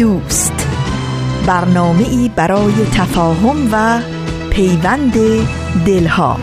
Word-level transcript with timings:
دوست. 0.00 0.68
برنامه 1.46 2.08
ای 2.08 2.30
برای 2.36 2.72
تفاهم 2.92 3.68
و 3.72 4.00
پیوند 4.50 5.14
دلها. 5.86 6.36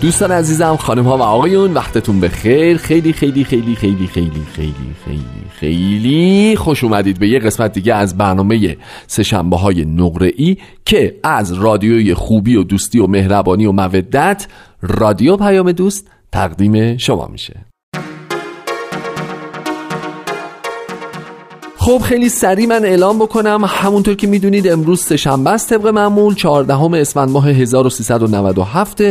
دوستان 0.00 0.32
عزیزم 0.32 0.76
خانم 0.76 1.04
ها 1.04 1.18
و 1.18 1.22
آقایون 1.22 1.74
وقتتون 1.74 2.20
به 2.20 2.28
خیر 2.28 2.76
خیلی 2.76 3.12
خیلی 3.12 3.44
خیلی 3.44 3.74
خیلی 3.74 4.06
خیلی 4.06 4.46
خیلی 4.54 4.94
خیلی 5.04 5.41
خیلی 5.62 6.56
خوش 6.56 6.84
اومدید 6.84 7.18
به 7.18 7.28
یه 7.28 7.38
قسمت 7.38 7.72
دیگه 7.72 7.94
از 7.94 8.16
برنامه 8.18 8.76
سشنبه 9.06 9.56
های 9.56 9.84
نقره 9.84 10.32
ای 10.36 10.56
که 10.84 11.20
از 11.24 11.52
رادیوی 11.52 12.14
خوبی 12.14 12.56
و 12.56 12.62
دوستی 12.62 12.98
و 12.98 13.06
مهربانی 13.06 13.66
و 13.66 13.72
مودت 13.72 14.46
رادیو 14.80 15.36
پیام 15.36 15.72
دوست 15.72 16.10
تقدیم 16.32 16.96
شما 16.96 17.26
میشه. 17.26 17.71
خب 21.82 21.98
خیلی 21.98 22.28
سریع 22.28 22.66
من 22.66 22.84
اعلام 22.84 23.18
بکنم. 23.18 23.64
همونطور 23.64 24.14
که 24.14 24.26
می‌دونید 24.26 24.68
امروز 24.68 25.00
سهشنبه 25.00 25.50
است 25.50 25.70
طبق 25.70 25.86
معمول. 25.86 26.34
14 26.34 27.00
اسفند 27.00 27.30
ماه 27.30 27.48
1397 27.48 29.02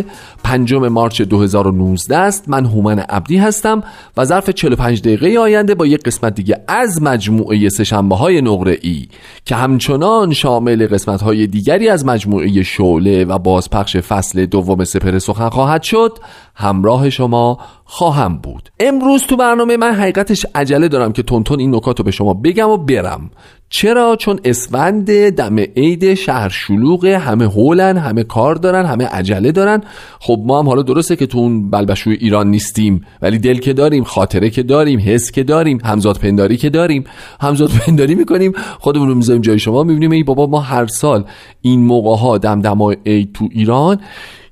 پنجم 0.43 0.87
مارچ 0.87 1.21
2019 1.21 2.17
است. 2.17 2.49
من 2.49 2.65
هومن 2.65 2.99
عبدی 2.99 3.37
هستم 3.37 3.83
و 4.17 4.25
ظرف 4.25 4.49
45 4.49 5.01
دقیقه 5.01 5.39
آینده 5.39 5.75
با 5.75 5.85
یک 5.85 6.03
قسمت 6.03 6.35
دیگه 6.35 6.63
از 6.67 7.01
مجموعه 7.01 7.69
سهشنبه 7.69 8.15
های 8.15 8.41
نقره 8.41 8.77
ای 8.81 9.07
که 9.45 9.55
همچنان 9.55 10.33
شامل 10.33 10.87
قسمت 10.87 11.21
های 11.21 11.47
دیگری 11.47 11.89
از 11.89 12.05
مجموعه 12.05 12.63
شعله 12.63 13.25
و 13.25 13.37
بازپخش 13.37 13.97
فصل 13.97 14.45
دوم 14.45 14.83
سپر 14.83 15.19
سخن 15.19 15.49
خواهد 15.49 15.83
شد 15.83 16.17
همراه 16.55 17.09
شما 17.09 17.57
خواهم 17.85 18.37
بود. 18.37 18.69
امروز 18.79 19.23
تو 19.23 19.35
برنامه 19.37 19.77
من 19.77 19.93
حقیقتش 19.93 20.45
عجله 20.55 20.87
دارم 20.87 21.11
که 21.11 21.23
تونتون 21.23 21.59
این 21.59 21.75
نکات 21.75 21.99
رو 21.99 22.05
به 22.05 22.11
شما 22.11 22.33
بگم. 22.33 22.60
و 22.69 22.77
برم. 22.77 23.29
چرا؟ 23.73 24.15
چون 24.15 24.39
اسفند 24.45 25.29
دم 25.29 25.59
عید 25.59 26.13
شهر 26.13 26.49
شلوغه 26.49 27.17
همه 27.17 27.45
هولن 27.45 27.97
همه 27.97 28.23
کار 28.23 28.55
دارن 28.55 28.85
همه 28.85 29.05
عجله 29.05 29.51
دارن. 29.51 29.83
خب 30.19 30.41
ما 30.45 30.59
هم 30.59 30.69
حالا 30.69 30.81
درسته 30.81 31.15
که 31.15 31.25
تو 31.25 31.37
اون 31.37 31.69
بلبشوی 31.69 32.13
ایران 32.13 32.47
نیستیم 32.47 33.05
ولی 33.21 33.37
دل 33.37 33.57
که 33.57 33.73
داریم 33.73 34.03
خاطره 34.03 34.49
که 34.49 34.63
داریم 34.63 34.99
حس 35.05 35.31
که 35.31 35.43
داریم 35.43 35.79
همزاد 35.85 36.17
پنداری 36.17 36.57
که 36.57 36.69
داریم. 36.69 37.03
همزاد 37.41 37.69
پنداری 37.69 38.15
می‌کنیم 38.15 38.53
خودمون 38.79 39.07
رو 39.07 39.15
می‌ذاریم 39.15 39.41
جای 39.41 39.59
شما. 39.59 39.83
می‌بینیم 39.83 40.11
ای 40.11 40.23
بابا 40.23 40.47
ما 40.47 40.59
هر 40.59 40.87
سال 40.87 41.25
این 41.61 41.85
موقع 41.85 42.21
ها 42.21 42.37
دمدمای 42.37 42.97
عید 43.05 43.33
تو 43.33 43.47
ایران 43.51 43.99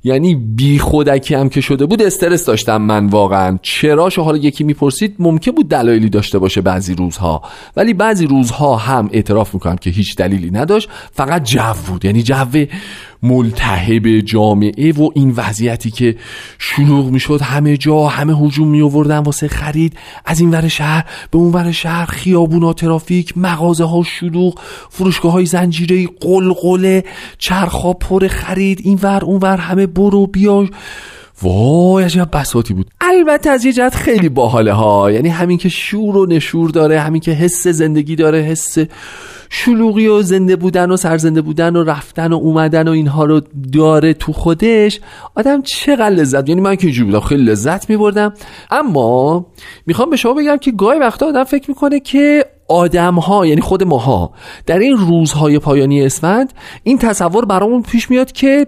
یعنی 0.04 0.36
بی 0.36 0.80
خودکی 0.80 1.36
هم 1.36 1.50
که 1.50 1.62
شده 1.62 1.86
بود 1.86 2.02
استرس 2.02 2.46
داشتم 2.46 2.82
من 2.82 3.08
واقعا. 3.08 3.60
چرا 3.62 4.10
حالا 4.18 4.38
یکی 4.38 4.64
می‌پرسید 4.64 5.16
ممکن 5.20 5.52
بود 5.52 5.70
دلایلی 5.70 6.10
داشته 6.10 6.40
باشه 6.40 6.62
بعضی 6.62 6.96
روزها. 6.96 7.42
ولی 7.76 7.94
بعضی 7.94 8.28
روزها 8.28 8.76
هم 8.76 9.10
اعتراف 9.12 9.54
می‌کنم 9.54 9.76
که 9.76 9.90
هیچ 9.90 10.16
دلیلی 10.16 10.52
نداشت. 10.52 10.90
فقط 11.12 11.44
جو 11.44 11.74
بود. 11.88 12.06
یعنی 12.06 12.24
جو 12.24 12.66
ملتهب 13.24 14.20
جامعه 14.20 14.92
و 14.92 15.10
این 15.16 15.34
وضعیتی 15.38 15.92
که 15.92 16.16
شلوغ 16.60 17.10
می‌شد 17.10 17.42
همه 17.42 17.78
جا 17.78 18.08
همه 18.08 18.38
هجوم 18.38 18.68
می 18.68 18.82
آوردن 18.82 19.18
واسه 19.18 19.48
خرید. 19.48 19.98
از 20.26 20.40
این 20.40 20.52
ور 20.52 20.68
شهر 20.68 21.06
به 21.32 21.38
اون 21.38 21.52
ور 21.52 21.72
شهر 21.72 22.06
خیابونا 22.06 22.74
ترافیک 22.74 23.38
مغازه 23.38 23.84
ها 23.84 24.04
شلوغ 24.04 24.60
فروشگاه 24.90 25.32
های 25.32 25.46
زنجیره 25.46 26.08
قلقله 26.22 27.04
چرخا 27.38 27.94
پر 27.94 28.28
خرید 28.28 28.82
این 28.84 29.00
ور 29.02 29.26
اون 29.26 29.40
ور 29.40 29.58
همه 29.58 29.88
برو 29.88 30.28
بیا. 30.28 30.66
وای 31.42 32.04
عجب 32.04 32.30
بساتی 32.34 32.74
بود. 32.74 32.88
البته 33.02 33.50
از 33.50 33.66
یه 33.66 33.74
جهت 33.74 33.96
خیلی 33.96 34.30
باحاله 34.30 34.74
ها. 34.74 35.12
یعنی 35.12 35.30
همین 35.30 35.58
که 35.58 35.70
شور 35.70 36.18
و 36.18 36.26
نشور 36.26 36.70
داره 36.70 37.00
همین 37.00 37.22
که 37.22 37.32
حس 37.32 37.68
زندگی 37.68 38.16
داره 38.16 38.42
حس 38.42 38.78
شلوغی 39.50 40.08
و 40.08 40.22
زنده 40.22 40.56
بودن 40.56 40.92
و 40.92 40.98
سرزنده 40.98 41.42
بودن 41.42 41.76
و 41.76 41.84
رفتن 41.84 42.34
و 42.34 42.36
اومدن 42.36 42.88
و 42.88 42.92
اینها 42.92 43.26
رو 43.26 43.42
داره 43.74 44.14
تو 44.14 44.34
خودش 44.34 45.00
آدم 45.36 45.62
چقدر 45.62 46.10
لذت 46.10 46.50
یعنی 46.50 46.62
من 46.62 46.76
که 46.76 46.88
اینجوری 46.88 47.12
بودم 47.12 47.20
خیلی 47.20 47.44
لذت 47.44 47.90
میبردم. 47.90 48.34
اما 48.72 49.46
می‌خوام 49.86 50.10
به 50.10 50.16
شما 50.16 50.34
بگم 50.34 50.58
که 50.58 50.72
گاهی 50.72 51.00
وقتا 51.00 51.28
آدم 51.28 51.44
فکر 51.44 51.70
می‌کنه 51.70 52.00
که 52.00 52.46
آدم 52.70 53.16
ها 53.16 53.46
یعنی 53.46 53.62
خود 53.62 53.84
ماها 53.84 54.32
در 54.66 54.80
این 54.80 54.98
روزهای 54.98 55.60
پایانی 55.60 56.06
اسفند 56.06 56.54
این 56.84 56.98
تصور 56.98 57.46
برامون 57.46 57.82
پیش 57.82 58.10
میاد 58.12 58.32
که 58.32 58.68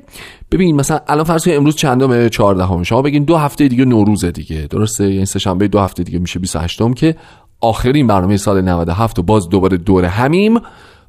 ببین 0.51 0.75
مثلا 0.75 0.99
الان 1.07 1.23
فرض 1.23 1.43
کنید 1.43 1.57
امروز 1.57 1.75
چندم 1.75 2.27
14 2.27 2.83
شما 2.83 3.01
بگین 3.01 3.23
دو 3.23 3.37
هفته 3.37 3.67
دیگه 3.67 3.85
نوروزه 3.85 4.31
دیگه. 4.31 4.67
درسته؟ 4.69 5.11
یعنی 5.11 5.25
سه 5.25 5.39
شنبه 5.39 5.67
دو 5.67 5.79
هفته 5.79 6.03
دیگه 6.03 6.19
میشه 6.19 6.39
28 6.39 6.81
م 6.81 6.93
که 6.93 7.15
آخرین 7.61 8.07
برنامه 8.07 8.37
سال 8.37 8.61
97 8.61 9.19
و 9.19 9.23
باز 9.23 9.49
دوباره 9.49 9.77
دور 9.77 10.05
همیم. 10.05 10.59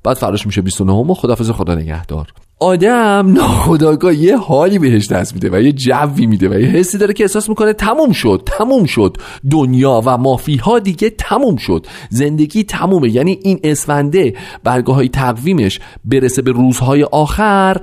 بعد 0.05 0.17
فراش 0.17 0.47
میشه 0.47 0.63
29 0.63 0.93
و 0.93 1.15
خدافظ 1.15 1.51
خدا 1.51 1.75
نگهدار. 1.75 2.33
آدم 2.61 3.33
ناخداگاه 3.33 4.15
یه 4.15 4.37
حالی 4.37 4.79
بهش 4.79 5.09
دست 5.09 5.35
میده 5.35 5.51
و 5.53 5.61
یه 5.61 5.73
جوی 5.73 6.27
میده 6.27 6.49
و 6.49 6.61
یه 6.61 6.67
حسی 6.67 6.99
داره 6.99 7.13
که 7.13 7.25
احساس 7.25 7.49
می‌کنه 7.49 7.73
تموم 7.73 8.13
شد 8.13 8.43
تموم 8.47 8.85
شد. 8.85 9.17
دنیا 9.51 10.03
و 10.05 10.19
مافی 10.19 10.57
ها 10.57 10.79
دیگه 10.79 11.11
تموم 11.11 11.57
شد. 11.57 11.87
زندگی 12.11 12.65
تمومه. 12.65 13.11
یعنی 13.11 13.39
این 13.43 13.61
اسفنده 13.65 14.37
برگاه 14.65 14.97
های 14.97 15.09
تقویمش 15.09 15.81
برسه 16.05 16.43
به 16.43 16.53
روزهای 16.53 17.03
آخر. 17.03 17.77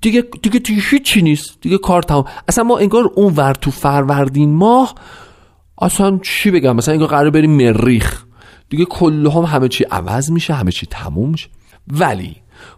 دیگه 0.00 0.24
دیگه 0.42 0.58
دیگه 0.58 0.82
هیچی 0.90 1.22
نیست. 1.22 1.58
دیگه 1.60 1.78
کار 1.78 2.02
تموم. 2.02 2.24
اصلا 2.48 2.64
ما 2.64 2.78
انگار 2.78 3.10
اون 3.14 3.34
ور 3.36 3.54
تو 3.54 3.70
فروردین 3.70 4.54
ماه 4.54 4.94
اصلا 5.82 6.18
چی 6.22 6.50
بگم؟ 6.50 6.76
مثلا 6.76 6.94
انگار 6.94 7.08
قرار 7.08 7.30
بریم 7.30 7.50
مریخ. 7.50 8.24
دیگه 8.68 8.84
کل 8.84 9.26
هم 9.26 9.42
همه 9.42 9.68
چی 9.68 9.84
عوض 9.84 10.30
میشه 10.30 10.54
همه 10.54 10.72
چی 10.72 10.86
تموم 10.90 11.30
میشه. 11.30 11.48
ولی 11.92 12.36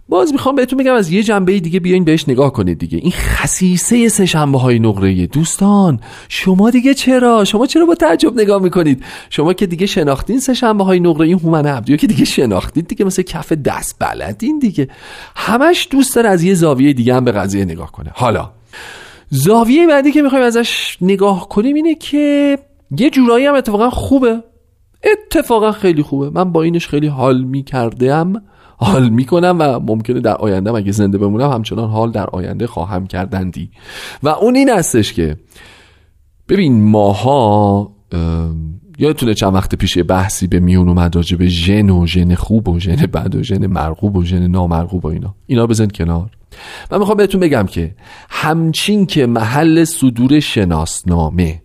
باز 0.08 0.32
می‌خوام 0.32 0.54
بهتون 0.54 0.78
بگم 0.78 0.94
از 0.94 1.10
یه 1.10 1.22
جنبه 1.22 1.60
دیگه 1.60 1.80
بیاین 1.80 2.04
بهش 2.04 2.28
نگاه 2.28 2.52
کنید 2.52 2.78
دیگه. 2.78 2.98
این 2.98 3.12
خصیصه 3.12 4.08
سه 4.08 4.26
شنبه 4.26 4.58
های 4.58 4.78
نقره. 4.78 5.26
دوستان 5.26 6.00
شما 6.28 6.70
دیگه 6.70 6.94
چرا؟ 6.94 7.44
شما 7.44 7.66
چرا 7.66 7.86
با 7.86 7.94
تعجب 7.94 8.40
نگاه 8.40 8.62
می‌کنید؟ 8.62 9.04
شما 9.30 9.52
که 9.52 9.66
دیگه 9.66 9.86
شناختین 9.86 10.40
سه 10.40 10.54
شنبه 10.54 10.84
های 10.84 11.00
نقره 11.00 11.26
این 11.26 11.38
هومن 11.38 11.66
عبدی 11.66 11.96
که 11.96 12.06
دیگه 12.06 12.24
شناختید 12.24 12.88
دیگه 12.88 13.04
مثل 13.04 13.22
کف 13.22 13.52
دست 13.52 13.96
بلدین 13.98 14.58
دیگه. 14.58 14.88
همش 15.36 15.88
دوست 15.90 16.14
داره 16.16 16.28
از 16.28 16.42
یه 16.42 16.54
زاویه 16.54 16.92
دیگه 16.92 17.14
هم 17.14 17.24
به 17.24 17.32
قضیه 17.32 17.64
نگاه 17.64 17.92
کنه. 17.92 18.10
حالا 18.14 18.50
زاویه 19.30 19.86
بعدی 19.86 20.12
که 20.12 20.22
می‌خوایم 20.22 20.44
ازش 20.44 20.96
نگاه 21.00 21.48
کنیم 21.48 21.74
اینه 21.74 21.94
که 21.94 22.58
یه 22.98 23.10
جورایی 23.10 23.46
هم 23.46 23.54
اتفاقا 23.54 23.90
خوبه. 23.90 24.42
اتفاقا 25.04 25.72
خیلی 25.72 26.02
خوبه. 26.02 26.30
من 26.30 26.52
با 26.52 26.62
اینش 26.62 26.88
خیلی 26.88 27.06
حال 27.06 27.44
می‌کردم. 27.44 28.32
حال 28.78 29.08
می‌کنم 29.08 29.56
و 29.60 29.78
ممکنه 29.78 30.20
در 30.20 30.36
آینده 30.36 30.74
اگه 30.74 30.92
زنده 30.92 31.18
بمونم 31.18 31.50
همچنان 31.50 31.90
حال 31.90 32.10
در 32.10 32.26
آینده 32.26 32.66
خواهم 32.66 33.06
کردندی. 33.06 33.70
و 34.22 34.28
اون 34.28 34.56
این 34.56 34.70
هستش 34.70 35.12
که 35.12 35.36
ببین 36.48 36.90
ماها 36.90 37.92
یادتونه 38.98 39.34
چند 39.34 39.54
وقت 39.54 39.74
پیش 39.74 39.98
بحثی 39.98 40.46
به 40.46 40.60
میون 40.60 40.88
اومد 40.88 41.16
راجع 41.16 41.36
به 41.36 41.48
ژن 41.48 41.90
و 41.90 42.06
ژن 42.06 42.34
خوب 42.34 42.68
و 42.68 42.80
ژن 42.80 42.96
بد 42.96 43.34
و 43.34 43.42
ژن 43.42 43.66
مرغوب 43.66 44.16
و 44.16 44.24
ژن 44.24 44.46
نامرغوب 44.46 45.04
و 45.04 45.08
اینا. 45.08 45.34
اینا 45.46 45.66
بزن 45.66 45.86
کنار. 45.86 46.30
من 46.90 46.98
می‌خوام 46.98 47.16
بهتون 47.16 47.40
بگم 47.40 47.66
که 47.66 47.94
همچین 48.30 49.06
که 49.06 49.26
محل 49.26 49.84
صدور 49.84 50.40
شناسنامه 50.40 51.62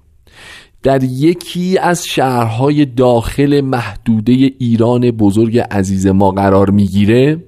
در 0.84 1.04
یکی 1.04 1.78
از 1.78 2.06
شهرهای 2.06 2.86
داخل 2.86 3.62
محدوده 3.62 4.32
ایران 4.34 5.12
بزرگ 5.12 5.58
عزیز 5.58 6.08
ما 6.08 6.32
قرار 6.32 6.70
می‌گیره 6.70 7.44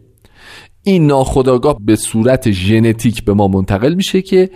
این 0.83 1.07
ناخداگاه 1.07 1.77
به 1.85 1.95
صورت 1.95 2.51
ژنتیک 2.51 3.25
به 3.25 3.33
ما 3.33 3.47
منتقل 3.47 3.94
میشه 3.94 4.21
که 4.21 4.50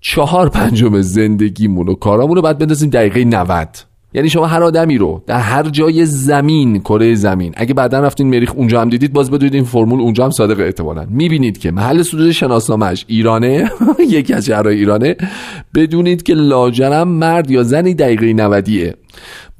چهار 0.00 0.48
پنجم 0.48 1.00
زندگیمون 1.00 1.88
و 1.88 1.94
کارامون 1.94 2.36
رو 2.36 2.42
باید 2.42 2.58
بندازیم 2.58 2.90
دقیقه 2.90 3.24
90 3.24 3.87
یعنی 4.14 4.28
شما 4.28 4.46
هر 4.46 4.62
آدمی 4.62 4.98
رو 4.98 5.22
در 5.26 5.38
هر 5.38 5.62
جای 5.62 6.06
زمین 6.06 6.80
کره 6.80 7.14
زمین. 7.14 7.52
اگه 7.56 7.74
بعدا 7.74 8.00
رفتین 8.00 8.28
مریخ 8.28 8.52
اونجا 8.56 8.80
هم 8.80 8.88
دیدید 8.88 9.12
باز 9.12 9.30
بدونید 9.30 9.54
این 9.54 9.64
فرمول 9.64 10.00
اونجا 10.00 10.24
هم 10.24 10.30
صادق 10.30 10.60
احتمالا 10.60 11.06
می‌بینید 11.10 11.58
که 11.58 11.70
محل 11.70 12.02
صدور 12.02 12.32
شناسنامهش 12.32 13.04
ایرانه 13.08 13.70
یکی 14.08 14.34
از 14.34 14.46
شهرهای 14.46 14.76
ایرانه. 14.76 15.16
بدونید 15.74 16.22
که 16.22 16.34
لاجرم 16.34 17.08
مرد 17.08 17.50
یا 17.50 17.62
زنی 17.62 17.94
دقیقه 17.94 18.32
90 18.32 18.68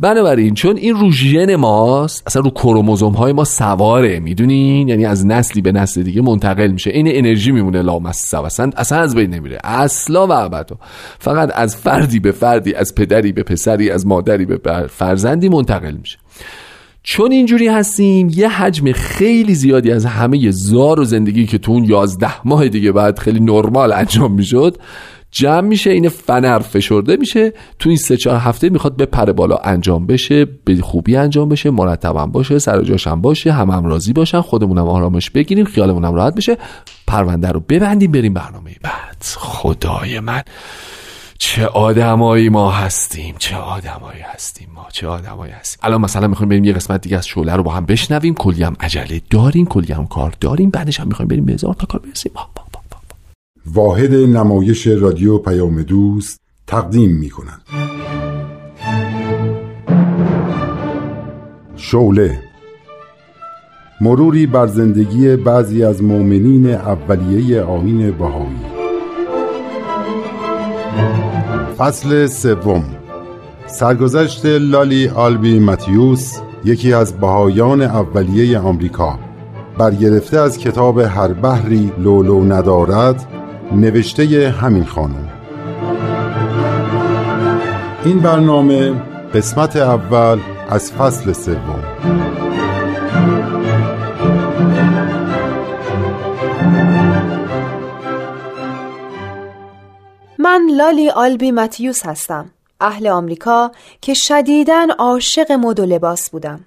بنابراین 0.00 0.54
چون 0.54 0.76
این 0.76 0.94
رو 0.94 1.10
ژن 1.10 1.56
ماست 1.56 2.22
اصلا 2.26 2.42
رو 2.42 2.50
کروموزوم 2.50 3.12
های 3.12 3.32
ما 3.32 3.44
سواره 3.44 4.20
می‌دونین 4.20 4.88
یعنی 4.88 5.06
از 5.06 5.26
نسلی 5.26 5.62
به 5.62 5.72
نسل 5.72 6.02
دیگه 6.02 6.22
منتقل 6.22 6.66
میشه. 6.66 6.90
این 6.90 7.06
انرژی 7.10 7.52
میمونه 7.52 7.82
لامصب 7.82 8.44
اصلا 8.44 8.70
اصلا 8.76 8.98
از 8.98 9.14
بین 9.14 9.34
نمیره. 9.34 9.58
اصلا 9.64 10.26
و 10.26 10.32
ابدا. 10.32 10.76
فقط 11.18 11.50
از 11.54 11.76
فردی 11.76 12.20
به 12.20 12.32
فردی 12.32 12.74
از 12.74 12.94
پدری 12.94 13.32
به 13.32 13.42
پسری 13.42 13.90
از 13.90 14.06
مادری 14.06 14.44
به 14.44 14.86
فرزندی 14.88 15.48
منتقل 15.48 15.92
میشه. 15.92 16.18
چون 17.02 17.32
اینجوری 17.32 17.68
هستیم 17.68 18.30
یه 18.34 18.48
حجم 18.48 18.92
خیلی 18.92 19.54
زیادی 19.54 19.92
از 19.92 20.06
همه 20.06 20.50
زار 20.50 21.00
و 21.00 21.04
زندگی 21.04 21.46
که 21.46 21.58
تو 21.58 21.72
اون 21.72 21.84
یازده 21.84 22.46
ماه 22.46 22.68
دیگه 22.68 22.92
بعد 22.92 23.18
خیلی 23.18 23.40
نرمال 23.40 23.92
انجام 23.92 24.32
می‌شد 24.32 24.76
جمع 25.30 25.60
میشه 25.60 25.90
این 25.90 26.08
فنر 26.08 26.58
فشرده 26.58 27.16
میشه. 27.16 27.52
تو 27.78 27.88
این 27.88 27.98
سه 27.98 28.16
چهار 28.16 28.36
هفته 28.36 28.68
می‌خواد 28.68 28.96
به 28.96 29.06
پر 29.06 29.32
بالا. 29.32 29.56
انجام 29.56 30.06
بشه 30.06 30.44
به 30.44 30.76
خوبی 30.82 31.16
انجام 31.16 31.48
بشه 31.48 31.70
مرتبم 31.70 32.26
باشه 32.26 32.58
سر 32.58 32.82
جاشم 32.82 33.20
باشه 33.20 33.52
هم, 33.52 33.70
هم 33.70 33.86
راضی 33.86 34.12
باشن 34.12 34.40
خودمونم 34.40 34.88
آرامش 34.88 35.30
بگیریم 35.30 35.64
خیالمونم 35.64 36.14
راحت 36.14 36.34
بشه. 36.34 36.56
پرونده 37.06 37.48
رو 37.48 37.60
ببندیم 37.60 38.12
بریم 38.12 38.34
برنامه 38.34 38.70
بعد. 38.82 39.24
خدای 39.36 40.20
من 40.20 40.42
چه 41.38 41.66
آدمایی 41.66 42.48
ما 42.48 42.70
هستیم 42.70 43.34
چه 43.38 43.56
آدمایی 43.56 44.20
هستیم 44.20 44.68
ما 44.74 44.86
چه 44.92 45.06
آدمایی 45.06 45.52
هستیم. 45.52 45.78
الان 45.82 46.00
مثلا 46.00 46.28
می‌خوایم 46.28 46.48
بریم 46.48 46.64
یه 46.64 46.72
قسمت 46.72 47.00
دیگه 47.00 47.16
از 47.16 47.26
شعله 47.26 47.56
رو 47.56 47.62
با 47.62 47.72
هم 47.72 47.86
بشنویم. 47.86 48.34
کلی 48.34 48.62
هم 48.62 48.76
عجله 48.80 49.20
داریم 49.30 49.66
کلی 49.66 49.92
هم 49.92 50.06
کار 50.06 50.34
داریم. 50.40 50.70
بعدش 50.70 51.00
هم 51.00 51.08
می‌خوایم 51.08 51.28
بریم 51.28 51.44
به 51.44 51.52
هزار 51.52 51.74
تا 51.74 51.86
کار 51.86 52.00
برسیم. 52.00 52.32
واحد 53.74 54.14
نمایش 54.14 54.86
رادیو 54.86 55.38
پیام 55.38 55.82
دوست 55.82 56.40
تقدیم 56.66 57.10
می 57.10 57.30
کند 57.30 57.62
شوله 61.76 62.38
مروری 64.00 64.46
بر 64.46 64.66
زندگی 64.66 65.36
بعضی 65.36 65.84
از 65.84 66.02
مؤمنین 66.02 66.70
اولیه 66.70 67.62
آین 67.62 68.10
بهایی. 68.10 68.78
فصل 71.78 72.26
سوم 72.26 72.84
سرگذشت 73.66 74.46
لالی 74.46 75.08
آلبی 75.08 75.58
متیوس 75.58 76.38
یکی 76.64 76.92
از 76.92 77.20
بهایان 77.20 77.82
اولیه 77.82 78.58
آمریکا 78.58 79.18
برگرفته 79.78 80.38
از 80.38 80.58
کتاب 80.58 80.98
هر 80.98 81.32
بحری 81.32 81.92
لولو 81.98 82.44
ندارد 82.44 83.37
نوشته 83.72 84.54
همین 84.60 84.84
خانم. 84.84 85.28
این 88.04 88.20
برنامه 88.20 88.92
قسمت 89.34 89.76
اول 89.76 90.38
از 90.70 90.92
فصل 90.92 91.32
سوم. 91.32 91.84
من 100.38 100.68
لالی 100.76 101.10
آلبی 101.10 101.50
متیوس 101.50 102.06
هستم. 102.06 102.50
اهل 102.80 103.06
آمریکا 103.06 103.70
که 104.00 104.14
شدیداً 104.14 104.86
عاشق 104.98 105.52
مد 105.52 105.80
و 105.80 105.84
لباس 105.84 106.30
بودم. 106.30 106.60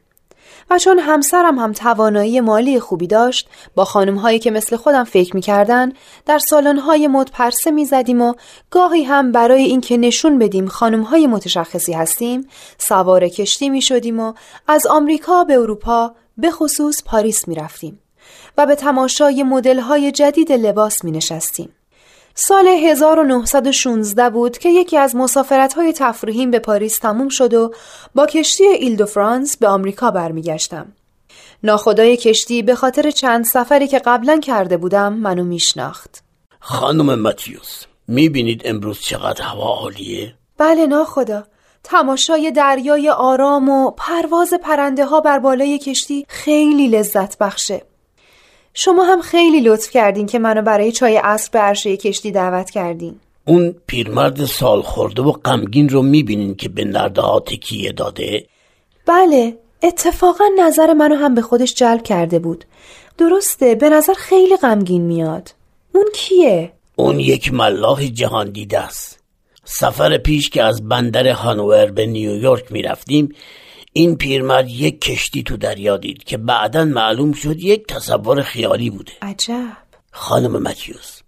و 0.72 0.78
چون 0.78 1.00
همسرم 1.00 1.60
هم 1.60 1.74
توانایی 1.74 2.42
مالی 2.42 2.80
خوبی 2.80 3.08
داشت 3.08 3.50
با 3.76 3.86
خانم 3.86 4.16
هایی 4.16 4.40
که 4.40 4.52
مثل 4.52 4.76
خودم 4.76 5.04
فکر 5.04 5.36
می‌کردن 5.36 5.94
در 6.26 6.40
سالن 6.40 6.78
های 6.78 7.08
مد 7.08 7.32
پرسه 7.32 7.72
می‌زدیم 7.72 8.22
و 8.22 8.34
گاهی 8.70 9.04
هم 9.04 9.32
برای 9.32 9.64
اینکه 9.64 9.98
نشون 9.98 10.40
بدیم 10.40 10.68
خانم 10.68 11.02
های 11.02 11.28
متشخصی 11.28 11.94
هستیم 11.94 12.48
سوار 12.78 13.28
کشتی 13.28 13.70
می 13.70 13.82
شدیم 13.82 14.20
و 14.20 14.34
از 14.68 14.88
آمریکا 14.88 15.44
به 15.44 15.54
اروپا 15.54 16.16
به 16.38 16.52
خصوص 16.52 17.04
پاریس 17.06 17.48
می 17.48 17.56
رفتیم 17.56 18.00
و 18.58 18.66
به 18.66 18.76
تماشای 18.76 19.44
مدل 19.44 19.80
های 19.80 20.12
جدید 20.12 20.52
لباس 20.52 21.04
می 21.04 21.12
نشستیم. 21.12 21.74
سال 22.36 22.68
1916 22.68 24.30
بود 24.30 24.58
که 24.58 24.70
یکی 24.70 24.98
از 24.98 25.16
مسافرت 25.16 25.74
های 25.74 25.94
تفریحیم 25.94 26.52
به 26.52 26.60
پاریس 26.60 26.98
تموم 26.98 27.30
شد 27.30 27.54
و 27.54 27.74
با 28.16 28.26
کشتی 28.26 28.64
ایل 28.64 28.96
دو 28.96 29.06
فرانس 29.06 29.58
به 29.58 29.68
آمریکا 29.68 30.12
برمیگشتم. 30.12 30.92
ناخدای 31.64 32.18
کشتی 32.18 32.62
به 32.62 32.76
خاطر 32.76 33.12
چند 33.12 33.46
سفری 33.46 33.88
که 33.88 34.00
قبلا 34.00 34.40
کرده 34.40 34.78
بودم 34.78 35.14
منو 35.14 35.44
میشناخت. 35.44 36.24
خانم 36.60 37.20
ماتیوس 37.20 37.84
می‌بینید 38.08 38.62
امروز 38.66 39.00
چقدر 39.00 39.44
هوا 39.44 39.76
عالیه؟ 39.76 40.34
بله 40.58 40.86
ناخدا. 40.86 41.44
تماشای 41.84 42.52
دریای 42.52 43.10
آرام 43.10 43.70
و 43.70 43.92
پرواز 43.92 44.54
پرنده 44.64 45.06
ها 45.06 45.22
بر 45.22 45.40
بالای 45.40 45.80
کشتی 45.80 46.26
خیلی 46.28 46.88
لذت 46.88 47.38
بخشه. 47.38 47.82
شما 48.74 49.04
هم 49.04 49.22
خیلی 49.22 49.62
لطف 49.62 49.90
کردین 49.90 50.26
که 50.26 50.40
منو 50.40 50.62
برای 50.62 50.92
چای 50.92 51.18
عصر 51.18 51.50
به 51.54 51.60
عرشه 51.60 51.98
کشتی 51.98 52.32
دعوت 52.32 52.70
کردین. 52.70 53.16
اون 53.46 53.76
پیرمرد 53.88 54.46
سال 54.46 54.82
خورده 54.82 55.22
و 55.22 55.32
غمگین 55.32 55.90
رو 55.90 56.02
می‌بینین 56.02 56.56
که 56.56 56.70
به 56.70 56.86
نرده 56.86 57.22
ها 57.22 57.40
تکیه 57.40 57.92
داده؟ 57.92 58.46
بله 59.06 59.58
اتفاقا 59.84 60.46
نظر 60.60 60.94
منو 60.94 61.16
هم 61.16 61.36
به 61.36 61.42
خودش 61.42 61.74
جلب 61.74 62.04
کرده 62.04 62.40
بود. 62.40 62.66
درسته 63.18 63.76
به 63.76 63.90
نظر 63.90 64.14
خیلی 64.14 64.58
غمگین 64.58 65.02
میاد. 65.02 65.52
اون 65.96 66.06
کیه؟ 66.16 66.72
اون 66.96 67.20
یک 67.20 67.54
ملاح 67.54 68.08
جهان 68.08 68.50
دیده 68.50 68.80
است. 68.80 69.20
سفر 69.64 70.18
پیش 70.18 70.50
که 70.50 70.64
از 70.64 70.90
بندر 70.90 71.28
هانوور 71.28 71.86
به 71.86 72.06
نیویورک 72.06 72.72
می‌رفتیم 72.72 73.36
این 73.94 74.16
پیرمرد 74.16 74.70
یک 74.70 75.02
کشتی 75.02 75.44
تو 75.44 75.58
دریا 75.58 75.98
دید 75.98 76.24
که 76.24 76.38
بعدا 76.38 76.86
معلوم 76.86 77.34
شد 77.34 77.60
یک 77.60 77.88
تصور 77.88 78.42
خیالی 78.42 78.90
بوده. 78.90 79.12
عجب. 79.22 79.78
خانم 80.12 80.64
متیوس 80.64 81.22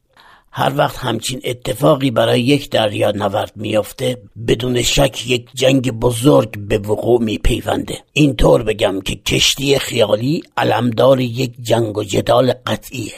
هر 0.51 0.73
وقت 0.77 0.97
همچین 0.97 1.41
اتفاقی 1.43 2.11
برای 2.11 2.41
یک 2.41 2.69
دریا 2.69 3.11
نورد 3.11 3.51
میافته 3.55 4.21
بدون 4.47 4.81
شک 4.81 5.27
یک 5.27 5.49
جنگ 5.53 5.91
بزرگ 5.91 6.57
به 6.57 6.77
وقوع 6.77 7.21
میپیونده. 7.21 7.97
اینطور 8.13 8.63
بگم 8.63 9.01
که 9.01 9.15
کشتی 9.15 9.79
خیالی 9.79 10.43
علمدار 10.57 11.19
یک 11.19 11.53
جنگ 11.61 11.97
و 11.97 12.03
جدال 12.03 12.53
قطعیه. 12.65 13.13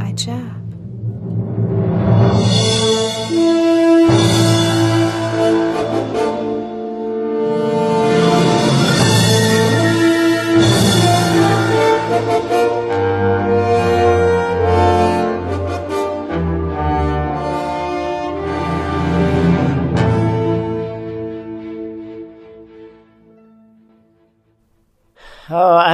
عجب. 0.00 0.55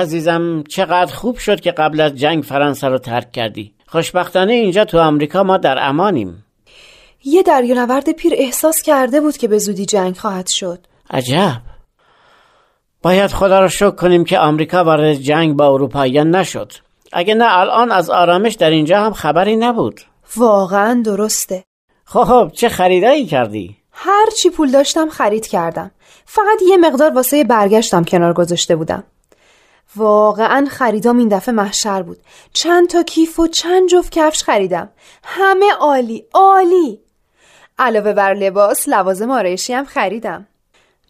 عزیزم 0.03 0.63
چقدر 0.63 1.15
خوب 1.15 1.39
شد 1.39 1.61
که 1.61 1.73
قبل 1.73 2.01
از 2.01 2.15
جنگ 2.15 2.43
فرانسه 2.43 2.89
رو 2.89 2.99
ترک 2.99 3.33
کردی. 3.33 3.75
خوشبختانه 3.87 4.53
اینجا 4.53 4.85
تو 4.85 4.99
آمریکا 4.99 5.43
ما 5.43 5.57
در 5.57 5.89
امانیم. 5.89 6.45
یه 7.25 7.43
دریانورد 7.43 8.13
پیر 8.13 8.33
احساس 8.37 8.83
کرده 8.83 9.21
بود 9.21 9.37
که 9.37 9.49
به 9.49 9.59
زودی 9.59 9.87
جنگ 9.87 10.17
خواهد 10.17 10.47
شد. 10.47 10.87
عجب. 11.11 11.63
باید 13.03 13.31
خدا 13.31 13.61
رو 13.61 13.69
شکر 13.69 13.91
کنیم 13.91 14.25
که 14.25 14.39
آمریکا 14.39 14.85
وارد 14.85 15.15
جنگ 15.15 15.57
با 15.57 15.67
اروپاییان 15.67 16.31
نشد. 16.31 16.73
اگه 17.13 17.35
نه 17.35 17.59
الان 17.59 17.93
از 17.93 18.11
آرامش 18.11 18.55
در 18.55 18.71
اینجا 18.71 19.01
هم 19.01 19.13
خبری 19.13 19.57
نبود. 19.57 20.01
واقعا 20.37 21.03
درسته. 21.05 21.65
خب 22.05 22.51
چه 22.55 22.69
خریدایی 22.69 23.27
کردی؟ 23.27 23.77
هر 23.93 24.27
چی 24.39 24.51
پول 24.51 24.71
داشتم 24.71 25.09
خرید 25.09 25.47
کردم. 25.47 25.91
فقط 26.25 26.63
یه 26.69 26.77
مقدار 26.77 27.15
واسه 27.15 27.45
برگشتم 27.45 28.05
کنار 28.05 28.33
گذاشته 28.33 28.77
بودم. 28.77 29.05
واقعا 29.97 30.67
خریدام 30.71 31.19
این 31.19 31.29
دفعه 31.29 31.55
محشر 31.55 32.03
بود. 32.03 32.19
چند 32.53 32.89
تا 32.89 33.03
کیف 33.03 33.41
و 33.41 33.47
چند 33.47 33.89
جفت 33.89 34.13
کفش 34.13 34.43
خریدم. 34.43 34.89
همه 35.25 35.73
عالی 35.73 36.25
عالی! 36.35 37.01
علاوه 37.79 38.13
بر 38.13 38.35
لباس 38.35 38.89
لوازم 38.89 39.31
آرایشی 39.31 39.73
هم 39.73 39.85
خریدم. 39.85 40.47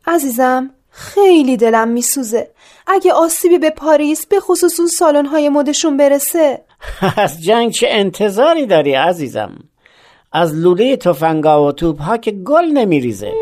عزیزم 0.06 0.70
خیلی 0.90 1.56
دلم 1.56 1.88
میسوزه. 1.88 2.50
اگه 2.86 3.12
آسیبی 3.12 3.58
به 3.58 3.70
پاریس 3.70 4.26
به 4.26 4.40
خصوص 4.40 4.80
اون 4.80 4.88
سالن‌های 4.88 5.48
مدشون 5.48 5.96
برسه. 5.96 6.64
از 7.16 7.42
جنگ 7.42 7.70
چه 7.72 7.86
انتظاری 7.90 8.66
داری 8.66 8.94
عزیزم؟ 8.94 9.54
از 10.32 10.54
لوله 10.54 10.96
تفنگا 10.96 11.66
و 11.66 11.72
توپ 11.72 12.00
ها 12.00 12.16
که 12.16 12.30
گل 12.30 12.64
نمیریزه. 12.64 13.32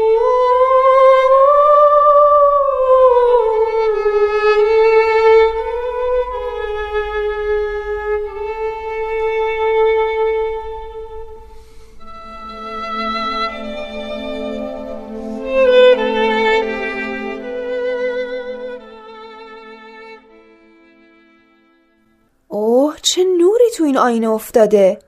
آینه 24.01 24.29
افتاده. 24.31 24.99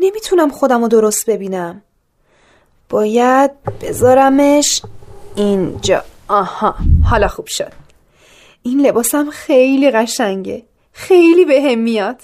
نمی‌تونم 0.00 0.50
خودم 0.50 0.82
رو 0.82 0.88
درست 0.88 1.30
ببینم. 1.30 1.82
باید 2.88 3.50
بذارمش 3.82 4.82
اینجا. 5.36 6.04
آها 6.28 6.74
حالا 7.10 7.28
خوب 7.28 7.46
شد. 7.46 7.72
این 8.62 8.86
لباسم 8.86 9.30
خیلی 9.30 9.90
قشنگه. 9.90 10.62
خیلی 10.92 11.44
به 11.44 11.76
میاد. 11.76 12.20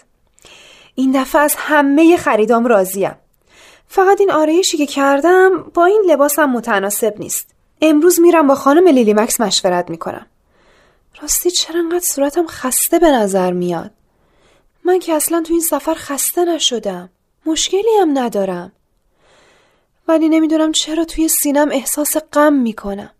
این 0.94 1.20
دفعه 1.20 1.42
از 1.42 1.54
همه 1.58 2.16
خریدام 2.16 2.66
راضیم. 2.66 3.14
فقط 3.88 4.20
این 4.20 4.30
آرایشی 4.30 4.76
که 4.76 4.86
کردم 4.86 5.62
با 5.74 5.84
این 5.84 6.04
لباسم 6.08 6.44
متناسب 6.44 7.14
نیست. 7.18 7.46
امروز 7.82 8.20
میرم 8.20 8.46
با 8.46 8.54
خانم 8.54 8.88
لیلی 8.88 9.14
مکس 9.14 9.40
مشورت 9.40 9.90
می‌کنم. 9.90 10.26
راستی 11.22 11.50
چرا 11.50 11.80
انقدر 11.80 12.04
صورتم 12.04 12.46
خسته 12.46 12.98
به 12.98 13.10
نظر 13.10 13.52
میاد؟ 13.52 13.90
من 14.88 14.98
که 14.98 15.14
اصلا 15.14 15.42
تو 15.42 15.52
این 15.52 15.62
سفر 15.62 15.94
خسته 15.94 16.44
نشدم. 16.44 17.10
مشکلی 17.46 17.96
هم 18.00 18.18
ندارم. 18.18 18.72
ولی 20.08 20.28
نمی‌دونم 20.28 20.72
چرا 20.72 21.04
توی 21.04 21.28
سینم 21.28 21.68
احساس 21.72 22.16
غم 22.32 22.52
می‌کنم. 22.52 23.10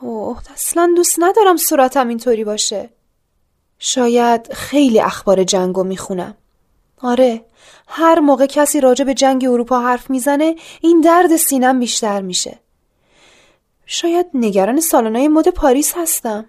اوه 0.00 0.38
اصلا 0.52 0.92
دوست 0.96 1.14
ندارم 1.18 1.56
صورتم 1.56 2.08
اینطوری 2.08 2.44
باشه. 2.44 2.90
شاید 3.78 4.52
خیلی 4.52 5.00
اخبار 5.00 5.44
جنگو 5.44 5.84
می‌خونم. 5.84 6.34
آره 7.02 7.44
هر 7.86 8.20
موقع 8.20 8.46
کسی 8.46 8.80
راجع 8.80 9.04
به 9.04 9.14
جنگ 9.14 9.44
اروپا 9.44 9.80
حرف 9.80 10.10
می‌زنه 10.10 10.56
این 10.80 11.00
درد 11.00 11.36
سینم 11.36 11.80
بیشتر 11.80 12.20
میشه. 12.20 12.58
شاید 13.86 14.26
نگران 14.34 14.80
سالنای 14.80 15.28
مد 15.28 15.48
پاریس 15.48 15.92
هستم. 15.96 16.46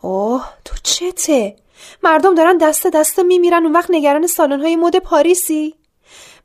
اوه 0.00 0.48
تو 0.64 0.76
چته؟ 0.82 1.56
مردم 2.02 2.34
دارن 2.34 2.56
دست 2.56 2.86
دست 2.86 3.18
میمیرن 3.18 3.62
اون 3.62 3.72
وقت 3.72 3.90
نگران 3.90 4.26
سالن‌های 4.26 4.76
مد 4.76 4.96
پاریسی؟ 4.96 5.74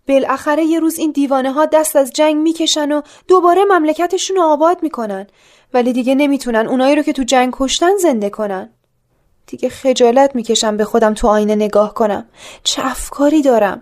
بالاخره 0.08 0.64
یه 0.64 0.80
روز 0.80 1.00
این 1.00 1.12
دیوانه 1.12 1.52
ها 1.52 1.66
دست 1.66 1.96
از 1.96 2.12
جنگ 2.12 2.36
می‌کشن 2.36 2.92
و 2.92 3.02
دوباره 3.28 3.64
مملکتشون 3.70 4.38
رو 4.38 4.44
آباد 4.44 4.84
می‌کنن. 4.84 5.28
ولی 5.74 5.94
دیگه 5.94 6.16
نمی‌تونن 6.16 6.68
اونایی 6.68 6.96
رو 6.96 7.02
که 7.02 7.14
تو 7.14 7.24
جنگ 7.24 7.54
کشتن 7.58 7.98
زنده 7.98 8.30
کنن. 8.30 8.70
دیگه 9.48 9.70
خجالت 9.70 10.36
می‌کشم 10.36 10.78
به 10.78 10.86
خودم 10.86 11.14
تو 11.14 11.28
آینه 11.28 11.56
نگاه 11.56 11.94
کنم. 11.94 12.26
چه 12.64 12.86
افکاری 12.86 13.42
دارم؟ 13.42 13.82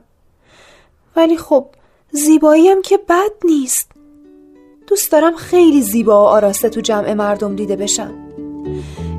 ولی 1.15 1.38
خب 1.38 1.68
زیباییم 2.12 2.82
که 2.82 2.98
بد 2.98 3.32
نیست. 3.44 3.91
دوست 4.88 5.12
دارم 5.12 5.36
خیلی 5.36 5.82
زیبا 5.82 6.24
و 6.24 6.27
آراسته 6.27 6.70
تو 6.70 6.82
جمع 6.82 7.13
مردم 7.13 7.56
دیده 7.56 7.75
بشم. 7.75 8.13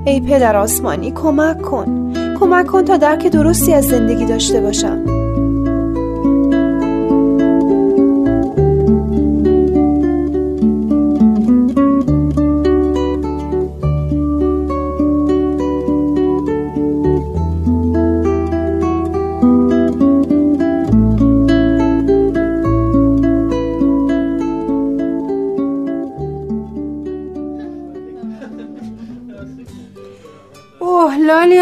ای 0.07 0.21
پدر 0.21 0.57
آسمانی 0.57 1.13
کمک 1.13 1.63
کن. 1.63 2.10
کمک 2.41 2.67
کن 2.67 2.85
تا 2.85 2.97
درک 2.97 3.27
درستی 3.27 3.75
از 3.75 3.85
زندگی 3.85 4.27
داشته 4.27 4.61
باشم. 4.61 5.20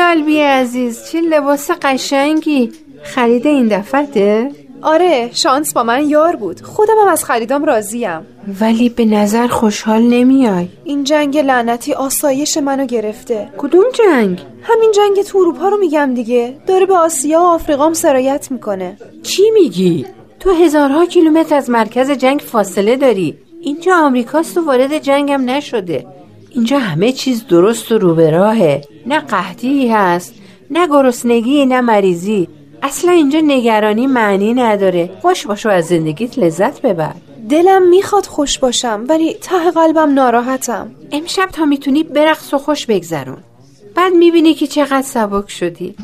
قلبی 0.08 0.40
عزیز 0.40 1.10
چه 1.10 1.20
لباس 1.20 1.70
قشنگی. 1.82 2.72
خرید 3.02 3.46
این 3.46 3.68
دفعته؟ 3.68 4.50
آره 4.82 5.30
شانس 5.32 5.72
با 5.72 5.82
من 5.82 6.08
یار 6.08 6.36
بود. 6.36 6.60
خودم 6.60 6.94
هم 7.02 7.08
از 7.08 7.24
خریدام 7.24 7.64
راضیم. 7.64 8.26
ولی 8.60 8.88
به 8.88 9.04
نظر 9.04 9.46
خوشحال 9.46 10.02
نمیای. 10.02 10.68
این 10.84 11.04
جنگ 11.04 11.38
لعنتی 11.38 11.92
آسایش 11.92 12.56
منو 12.56 12.86
گرفته. 12.86 13.48
کدوم 13.58 13.84
جنگ؟ 13.94 14.42
همین 14.62 14.92
جنگ 14.92 15.22
تو 15.22 15.38
اروپا 15.38 15.68
رو 15.68 15.76
میگم 15.76 16.14
دیگه. 16.14 16.56
داره 16.66 16.86
به 16.86 16.96
آسیا 16.96 17.40
و 17.40 17.44
آفریقام 17.44 17.92
سرایت 17.92 18.50
می‌کنه. 18.50 18.96
چی 19.22 19.50
میگی؟ 19.50 20.06
تو 20.40 20.50
هزارها 20.50 21.06
کیلومتر 21.06 21.54
از 21.54 21.70
مرکز 21.70 22.10
جنگ 22.10 22.40
فاصله 22.40 22.96
داری. 22.96 23.38
اینجا 23.60 23.94
آمریکاست 23.96 24.58
و 24.58 24.64
وارد 24.64 24.98
جنگم 24.98 25.50
نشده. 25.50 26.06
اینجا 26.50 26.78
همه 26.78 27.12
چیز 27.12 27.46
درست 27.46 27.92
و 27.92 27.98
رو 27.98 28.14
به 28.14 28.30
راهه. 28.30 28.80
نه 29.06 29.20
قحطی 29.20 29.88
هست 29.88 30.34
نه 30.70 30.86
گرسنگی 30.86 31.66
نه 31.66 31.80
مریضی. 31.80 32.48
اصلا 32.82 33.12
اینجا 33.12 33.40
نگرانی 33.44 34.06
معنی 34.06 34.54
نداره. 34.54 35.10
خوش 35.22 35.46
باشو 35.46 35.68
از 35.68 35.86
زندگیت 35.86 36.38
لذت 36.38 36.82
ببر. 36.82 37.14
دلم 37.48 37.88
می‌خواد 37.88 38.26
خوش 38.26 38.58
باشم 38.58 39.04
ولی 39.08 39.34
ته 39.34 39.70
قلبم 39.70 40.14
ناراحتم. 40.14 40.90
امشب 41.12 41.48
تا 41.52 41.64
می‌تونی 41.64 42.02
برقص 42.02 42.54
و 42.54 42.58
خوش 42.58 42.86
بگذرون. 42.86 43.38
بعد 43.94 44.12
می‌بینی 44.12 44.54
که 44.54 44.66
چقدر 44.66 45.02
سبک 45.02 45.50
شدی. 45.50 45.94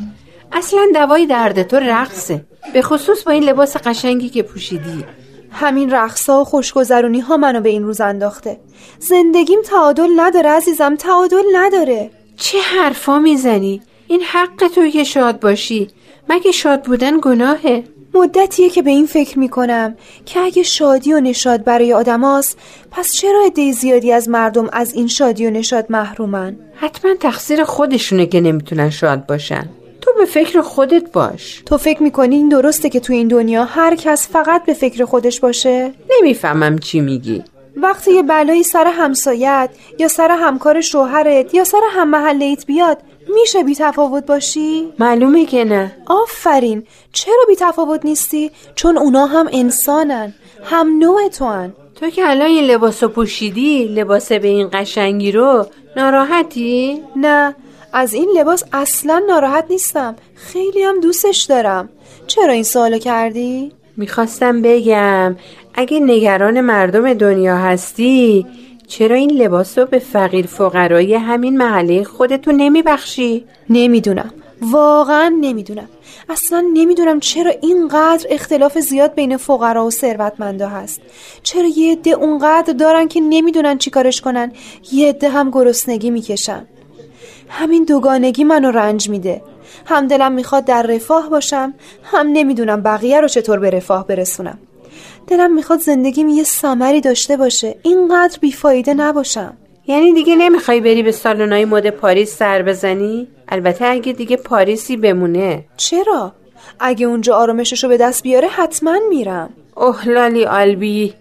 اصلا 0.51 0.87
دوای 0.93 1.25
درد 1.25 1.63
تو 1.63 1.75
رقصه. 1.75 2.45
به 2.73 2.81
خصوص 2.81 3.23
با 3.23 3.31
این 3.31 3.43
لباس 3.43 3.77
قشنگی 3.77 4.29
که 4.29 4.43
پوشیدی. 4.43 5.05
همین 5.55 5.91
رقصا 5.91 6.41
و 6.41 6.43
خوشگذرونی 6.43 7.19
ها 7.19 7.37
منو 7.37 7.61
به 7.61 7.69
این 7.69 7.83
روز 7.83 8.01
انداخته. 8.01 8.59
زندگیم 8.99 9.59
تعادل 9.61 10.09
نداره 10.15 10.49
عزیزم 10.49 10.95
تعادل 10.95 11.43
نداره. 11.53 12.11
چه 12.37 12.57
حرفا 12.59 13.19
می‌زنی؟ 13.19 13.81
این 14.07 14.21
حق 14.21 14.67
توی 14.75 14.91
که 14.91 15.03
شاد 15.03 15.39
باشی. 15.39 15.87
مگه 16.29 16.51
شاد 16.51 16.83
بودن 16.83 17.19
گناهه؟ 17.21 17.83
مدتیه 18.13 18.69
که 18.69 18.81
به 18.81 18.89
این 18.89 19.05
فکر 19.05 19.39
می‌کنم 19.39 19.95
که 20.25 20.39
اگه 20.39 20.63
شادی 20.63 21.13
و 21.13 21.19
نشاد 21.19 21.63
برای 21.63 21.93
آدماست 21.93 22.57
پس 22.91 23.13
چرا 23.13 23.43
عده 23.45 23.71
زیادی 23.71 24.11
از 24.11 24.29
مردم 24.29 24.69
از 24.73 24.93
این 24.93 25.07
شادی 25.07 25.47
و 25.47 25.49
نشاد 25.49 25.85
محرومن؟ 25.89 26.55
حتما 26.75 27.15
تقصیر 27.15 27.63
خودشونه 27.63 28.25
که 28.25 28.41
نمی‌تونن 28.41 28.89
شاد 28.89 29.25
باشن. 29.25 29.61
تو 29.63 29.84
به 30.17 30.25
فکر 30.25 30.61
خودت 30.61 31.11
باش 31.11 31.61
تو 31.65 31.77
فکر 31.77 32.03
می‌کنی 32.03 32.35
این 32.35 32.49
درسته 32.49 32.89
که 32.89 32.99
تو 32.99 33.13
این 33.13 33.27
دنیا 33.27 33.63
هر 33.65 33.95
کس 33.95 34.29
فقط 34.29 34.65
به 34.65 34.73
فکر 34.73 35.05
خودش 35.05 35.39
باشه؟ 35.39 35.91
نمی‌فهمم 36.19 36.77
چی 36.77 36.99
میگی 36.99 37.43
وقتی 37.75 38.13
یه 38.13 38.23
بلایی 38.23 38.63
سر 38.63 38.87
همسایت 38.87 39.69
یا 39.99 40.07
سر 40.07 40.31
همکار 40.31 40.81
شوهرت 40.81 41.53
یا 41.53 41.63
سر 41.63 41.81
هم 41.91 42.09
محلیت 42.09 42.65
بیاد 42.65 42.97
میشه 43.41 43.63
بی 43.63 43.75
تفاوت 43.75 44.25
باشی؟ 44.25 44.93
معلومه 44.99 45.45
که 45.45 45.63
نه 45.63 45.91
آفرین 46.05 46.83
چرا 47.13 47.43
بی 47.47 47.55
تفاوت 47.55 48.05
نیستی؟ 48.05 48.51
چون 48.75 48.97
اونا 48.97 49.25
هم 49.25 49.49
انسانن 49.53 50.33
هم 50.63 50.97
نوع 50.97 51.29
تو 51.29 51.45
هن. 51.45 51.73
تو 51.95 52.09
که 52.09 52.29
الان 52.29 52.47
این 52.47 52.63
لباس 52.63 53.03
پوشیدی 53.03 53.85
لباس 53.85 54.31
به 54.31 54.47
این 54.47 54.69
قشنگی 54.73 55.31
رو 55.31 55.65
ناراحتی؟ 55.97 57.01
نه 57.15 57.55
از 57.97 58.13
این 58.13 58.29
لباس 58.37 58.63
اصلا 58.73 59.23
ناراحت 59.27 59.65
نیستم. 59.69 60.15
خیلی 60.35 60.83
هم 60.83 60.99
دوستش 60.99 61.43
دارم. 61.43 61.89
چرا 62.27 62.53
این 62.53 62.63
سوالو 62.63 62.97
کردی؟ 62.97 63.71
می‌خواستم 63.97 64.61
بگم 64.61 65.35
اگه 65.73 65.99
نگران 65.99 66.61
مردم 66.61 67.13
دنیا 67.13 67.57
هستی 67.57 68.45
چرا 68.87 69.15
این 69.15 69.31
لباس 69.31 69.77
رو 69.77 69.85
به 69.85 69.99
فقیر 69.99 70.45
فقرای 70.47 71.15
همین 71.15 71.57
محله 71.57 72.03
خودتو 72.03 72.51
نمیبخشی؟ 72.51 73.45
نمی‌دونم. 73.69 74.33
واقعا 74.61 75.35
نمی‌دونم. 75.41 75.89
اصلا 76.29 76.65
نمی‌دونم 76.73 77.19
چرا 77.19 77.51
اینقدر 77.61 78.27
اختلاف 78.29 78.79
زیاد 78.79 79.15
بین 79.15 79.37
فقرا 79.37 79.85
و 79.85 79.91
ثروتمندا 79.91 80.67
هست. 80.67 81.01
چرا 81.43 81.67
یه 81.67 81.91
عده 81.91 82.11
اونقدر 82.11 82.73
دارن 82.73 83.07
که 83.07 83.21
نمی‌دونن 83.21 83.77
چیکارش 83.77 84.21
کنن. 84.21 84.51
یه 84.91 85.09
عده 85.09 85.29
هم 85.29 85.51
گرسنگی 85.51 86.09
می‌کشن. 86.09 86.67
همین 87.49 87.83
دوگانگی 87.83 88.43
منو 88.43 88.71
رنج 88.71 89.09
میده. 89.09 89.41
هم 89.85 90.07
دلم 90.07 90.31
می‌خواد 90.31 90.65
در 90.65 90.81
رفاه 90.81 91.29
باشم 91.29 91.73
هم 92.03 92.27
نمی‌دونم 92.27 92.81
بقیه 92.81 93.21
رو 93.21 93.27
چطور 93.27 93.59
به 93.59 93.69
رفاه 93.69 94.07
برسونم. 94.07 94.57
دلم 95.27 95.53
می‌خواد 95.53 95.79
زندگیم 95.79 96.29
یه 96.29 96.43
سمری 96.43 97.01
داشته 97.01 97.37
باشه 97.37 97.75
اینقدر 97.83 98.37
بیفایده 98.41 98.93
نباشم. 98.93 99.57
یعنی 99.87 100.13
دیگه 100.13 100.35
نمی‌خوای 100.35 100.81
بری 100.81 101.03
به 101.03 101.11
سالنای 101.11 101.65
مد 101.65 101.89
پاریس 101.89 102.37
سر 102.37 102.61
بزنی؟ 102.61 103.27
البته 103.47 103.85
اگه 103.85 104.13
دیگه 104.13 104.37
پاریسی 104.37 104.97
بمونه. 104.97 105.63
چرا؟ 105.77 106.33
اگه 106.79 107.05
اونجا 107.05 107.35
آرامششو 107.35 107.87
به 107.87 107.97
دست 107.97 108.23
بیاره 108.23 108.47
حتما 108.47 108.99
میرم. 109.09 109.49
اوه 109.75 110.07
لالی 110.07 110.45
آلبی 110.45 111.13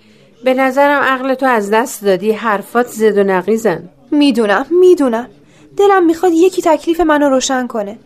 به 0.45 0.55
نظرم 0.55 1.03
عقل 1.03 1.35
تو 1.35 1.47
از 1.47 1.71
دست 1.71 2.05
دادی 2.05 2.33
حرفات 2.33 2.87
زد 2.87 3.19
و 3.19 3.25
نقیزن. 3.25 3.89
می‌دونم 4.11 4.67
می‌دونم. 4.71 5.29
دلم 5.77 6.07
می‌خواد 6.07 6.33
یکی 6.33 6.63
تکلیف 6.63 7.01
منو 7.01 7.29
روشن 7.29 7.67
کنه. 7.67 7.99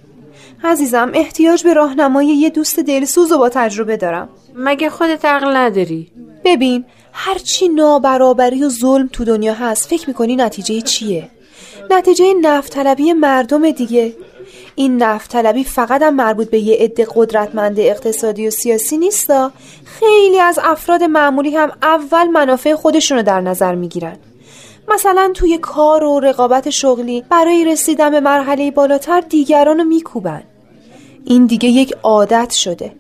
عزیزم 0.65 1.11
احتیاج 1.15 1.65
به 1.65 1.75
راهنمایی 1.75 2.29
یه 2.29 2.51
دوست 2.51 2.81
دلسوز 2.81 3.33
و 3.33 3.39
با 3.39 3.49
تجربه 3.49 3.97
دارم. 3.97 4.29
مگه 4.55 4.91
خودت 4.91 5.25
عقل 5.25 5.57
نداری؟ 5.57 6.11
ببین 6.45 6.85
هرچی 7.13 7.69
نابرابری 7.69 8.65
و 8.65 8.69
ظلم 8.69 9.09
تو 9.13 9.25
دنیا 9.25 9.55
هست 9.55 9.89
فکر 9.89 10.09
می‌کنی 10.09 10.37
نتیجه 10.37 10.81
چیه؟ 10.81 11.29
نتیجه 11.91 12.35
نفت 12.35 12.79
مردم 13.17 13.71
دیگه. 13.71 14.15
این 14.75 15.03
نفت 15.03 15.31
طلبی 15.31 15.65
فقط 15.65 16.03
هم 16.03 16.15
مربوط 16.15 16.51
به 16.51 16.59
یه 16.59 16.77
عده 16.77 17.07
قدرتمند 17.15 17.81
اقتصادی 17.81 18.49
و 18.49 18.51
سیاسی 18.51 18.99
نیستا 18.99 19.53
خیلی 19.85 20.41
از 20.41 20.59
افراد 20.63 21.03
معمولی 21.03 21.57
هم 21.57 21.73
اول 21.83 22.27
منافع 22.27 22.75
خودشونو 22.75 23.23
در 23.23 23.41
نظر 23.41 23.75
می‌گیرن. 23.75 24.17
مثلا 24.95 25.31
توی 25.35 25.59
کار 25.59 26.05
و 26.05 26.21
رقابت 26.21 26.71
شغلی 26.71 27.25
برای 27.31 27.65
رسیدن 27.65 28.11
به 28.11 28.21
مرحله 28.21 28.71
بالاتر 28.71 29.21
دیگران 29.21 29.79
رو 29.79 29.85
میکوبن. 29.85 30.43
این 31.25 31.47
دیگه 31.47 31.69
یک 31.69 31.95
عادت 32.03 32.51
شده. 32.51 32.93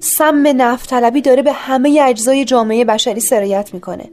سم 0.00 0.42
نفتلبی 0.46 1.20
داره 1.20 1.42
به 1.42 1.52
همه 1.52 2.00
اجزای 2.02 2.44
جامعه 2.44 2.84
بشری 2.84 3.20
سرایت 3.20 3.74
می‌کنه. 3.74 4.10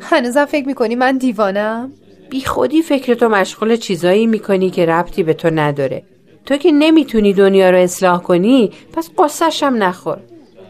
هنوزم 0.00 0.44
فکر 0.44 0.66
می‌کنی 0.66 0.94
من 0.94 1.18
دیوانم؟ 1.18 1.92
بی 2.30 2.44
خودی 2.44 2.82
فکرتو 2.82 3.28
مشغول 3.28 3.76
چیزایی 3.76 4.26
می‌کنی 4.26 4.70
که 4.70 4.86
ربطی 4.86 5.22
به 5.22 5.34
تو 5.34 5.50
نداره. 5.50 6.02
تو 6.46 6.56
که 6.56 6.72
نمی‌تونی 6.72 7.32
دنیا 7.32 7.70
رو 7.70 7.76
اصلاح 7.76 8.22
کنی 8.22 8.70
پس 8.92 9.10
قصهش 9.18 9.62
هم 9.62 9.82
نخور. 9.82 10.18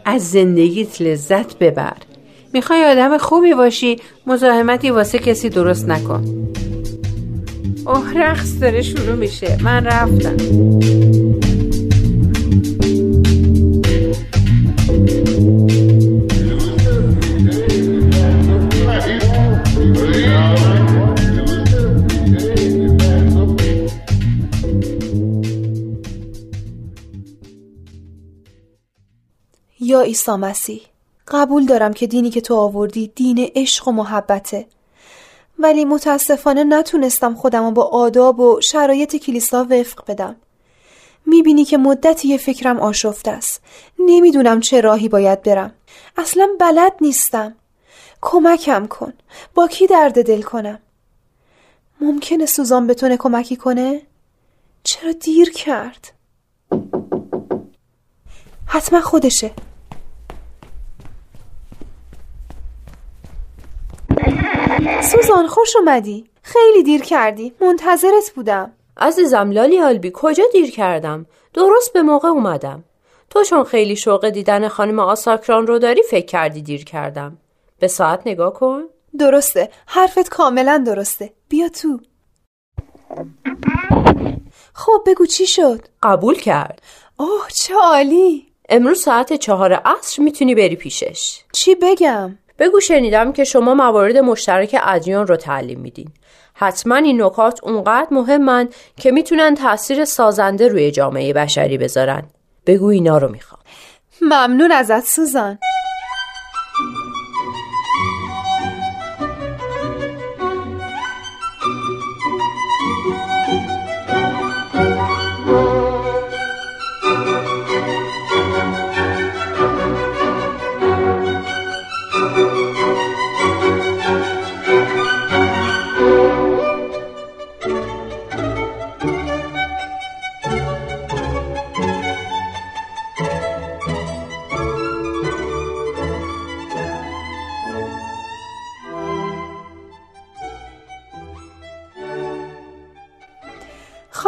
از 0.05 0.31
زندگیت 0.31 1.01
لذت 1.01 1.57
ببر. 1.57 1.97
می‌خوای 2.53 2.85
آدم 2.85 3.17
خوبی 3.17 3.53
باشی 3.53 3.99
مزاحمتی 4.27 4.91
واسه 4.91 5.19
کسی 5.19 5.49
درست 5.49 5.85
نکن. 5.85 6.23
اوه 7.87 8.13
رقص 8.13 8.59
داره 8.61 8.81
شروع 8.81 9.15
میشه. 9.15 9.57
من 9.63 9.85
رفتم. 9.85 10.37
یا 29.79 30.01
عیسی 30.01 30.31
مسیح. 30.31 30.92
قبول 31.27 31.65
دارم 31.65 31.93
که 31.93 32.07
دینی 32.07 32.29
که 32.29 32.41
تو 32.41 32.55
آوردی 32.55 33.07
دین 33.15 33.51
عشق 33.55 33.87
و 33.87 33.91
محبته. 33.91 34.67
ولی 35.59 35.85
متاسفانه 35.85 36.63
نتونستم 36.63 37.35
خودم 37.35 37.73
با 37.73 37.83
آداب 37.83 38.39
و 38.39 38.61
شرایط 38.61 39.15
کلیسا 39.15 39.67
وفق 39.69 40.05
بدم. 40.07 40.35
می‌بینی 41.25 41.65
که 41.65 41.77
مدتی 41.77 42.37
فکرم 42.37 42.79
آشفته 42.79 43.31
است. 43.31 43.61
نمی‌دونم 43.99 44.59
چه 44.59 44.81
راهی 44.81 45.09
باید 45.09 45.41
برم. 45.41 45.73
اصلا 46.17 46.47
بلد 46.59 46.93
نیستم. 47.01 47.55
کمکم 48.21 48.87
کن. 48.87 49.13
با 49.55 49.67
کی 49.67 49.87
درد 49.87 50.25
دل 50.25 50.41
کنم؟ 50.41 50.79
ممکنه 52.01 52.45
سوزان 52.45 52.87
بتونه 52.87 53.17
کمکی 53.17 53.55
کنه؟ 53.55 54.01
چرا 54.83 55.11
دیر 55.11 55.51
کرد؟ 55.51 56.13
حتما 58.65 59.01
خودشه. 59.01 59.51
سوزان 65.01 65.47
خوش 65.47 65.75
اومدی. 65.75 66.25
خیلی 66.41 66.83
دیر 66.83 67.01
کردی. 67.01 67.53
منتظرت 67.61 68.31
بودم. 68.35 68.71
عزیزم 68.97 69.51
لالی 69.51 69.81
آلبی 69.81 70.11
کجا 70.13 70.43
دیر 70.51 70.71
کردم؟ 70.71 71.25
درست 71.53 71.93
به 71.93 72.01
موقع 72.01 72.27
اومدم. 72.27 72.83
تو 73.29 73.43
چون 73.43 73.63
خیلی 73.63 73.95
شوق 73.95 74.29
دیدن 74.29 74.67
خانم 74.67 74.99
آساکران 74.99 75.67
رو 75.67 75.79
داری 75.79 76.03
فکر 76.09 76.25
کردی 76.25 76.61
دیر 76.61 76.85
کردم. 76.85 77.37
به 77.79 77.87
ساعت 77.87 78.21
نگاه 78.25 78.53
کن. 78.53 78.83
درسته. 79.19 79.69
حرفت 79.85 80.29
کاملا 80.29 80.83
درسته. 80.87 81.33
بیا 81.49 81.69
تو. 81.69 81.99
خب 84.73 85.03
بگو 85.07 85.25
چی 85.25 85.45
شد؟ 85.47 85.87
قبول 86.03 86.35
کرد. 86.35 86.81
اوه 87.17 87.47
چه 87.55 87.73
عالی. 87.75 88.47
امروز 88.69 89.01
ساعت 89.01 89.33
چهار 89.33 89.73
عصر 89.73 90.23
می‌تونی 90.23 90.55
بری 90.55 90.75
پیشش. 90.75 91.39
چی 91.51 91.75
بگم؟ 91.75 92.37
بگو 92.63 92.79
شنیدم 92.79 93.33
که 93.33 93.43
شما 93.43 93.73
موارد 93.73 94.17
مشترک 94.17 94.75
ادیان 94.83 95.27
رو 95.27 95.35
تعلیم 95.35 95.79
میدین. 95.79 96.09
حتما 96.53 96.95
این 96.95 97.23
نکات 97.23 97.59
اونقدر 97.63 98.07
مهمن 98.11 98.69
که 98.97 99.11
می‌تونن 99.11 99.55
تاثیر 99.55 100.05
سازنده 100.05 100.67
روی 100.67 100.91
جامعه 100.91 101.33
بشری 101.33 101.77
بذارن. 101.77 102.23
بگو 102.65 102.85
اینا 102.85 103.17
رو 103.17 103.31
می‌خوام. 103.31 103.61
ممنون 104.21 104.71
ازت 104.71 105.05
سوزان. 105.05 105.57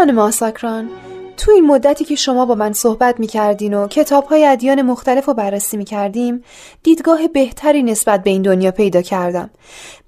خانم 0.05 0.19
آساکران 0.19 0.89
تو 1.37 1.51
این 1.51 1.65
مدتی 1.65 2.05
که 2.05 2.15
شما 2.15 2.45
با 2.45 2.55
من 2.55 2.73
صحبت 2.73 3.19
می 3.19 3.27
کردین 3.27 3.73
و 3.73 3.87
کتاب 3.87 4.25
های 4.25 4.45
ادیان 4.45 4.81
مختلف 4.81 5.25
رو 5.25 5.33
بررسی 5.33 5.77
می 5.77 5.85
کردیم 5.85 6.43
دیدگاه 6.83 7.27
بهتری 7.27 7.83
نسبت 7.83 8.23
به 8.23 8.29
این 8.29 8.41
دنیا 8.41 8.71
پیدا 8.71 9.01
کردم. 9.01 9.49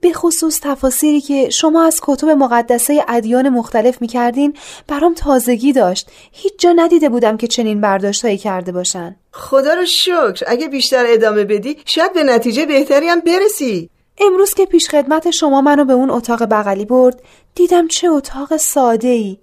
به 0.02 0.14
خصوص 0.14 0.60
تفاصیلی 0.64 1.22
که 1.22 1.50
شما 1.50 1.84
از 1.84 2.00
کتب 2.04 2.30
مقدسه 2.30 3.04
ادیان 3.08 3.50
مختلف 3.50 4.02
می 4.02 4.08
کردین 4.08 4.54
برام 4.88 5.14
تازگی 5.14 5.74
داشت. 5.74 6.10
هیچ 6.32 6.54
جا 6.60 6.74
ندیده 6.76 7.10
بودم 7.10 7.38
که 7.38 7.48
چنین 7.48 7.82
برداشت 7.82 8.36
کرده 8.36 8.72
باشن. 8.72 9.16
خدا 9.32 9.74
رو 9.74 9.86
شکر. 9.86 10.44
اگه 10.48 10.68
بیشتر 10.68 11.06
ادامه 11.08 11.44
بدی 11.44 11.78
شاید 11.86 12.14
به 12.14 12.24
نتیجه 12.24 12.66
بهتری 12.66 13.08
هم 13.08 13.20
برسی. 13.20 13.90
امروز 14.20 14.54
که 14.54 14.66
پیش 14.66 14.90
خدمت 14.90 15.32
شما 15.32 15.62
منو 15.62 15.86
به 15.86 15.94
اون 15.94 16.10
اتاق 16.10 16.44
بغلی 16.44 16.86
برد 16.86 17.22
دیدم 17.56 17.88
چه 17.88 18.08
اتاق 18.08 18.58
ساده 18.58 19.08
ای 19.08 19.38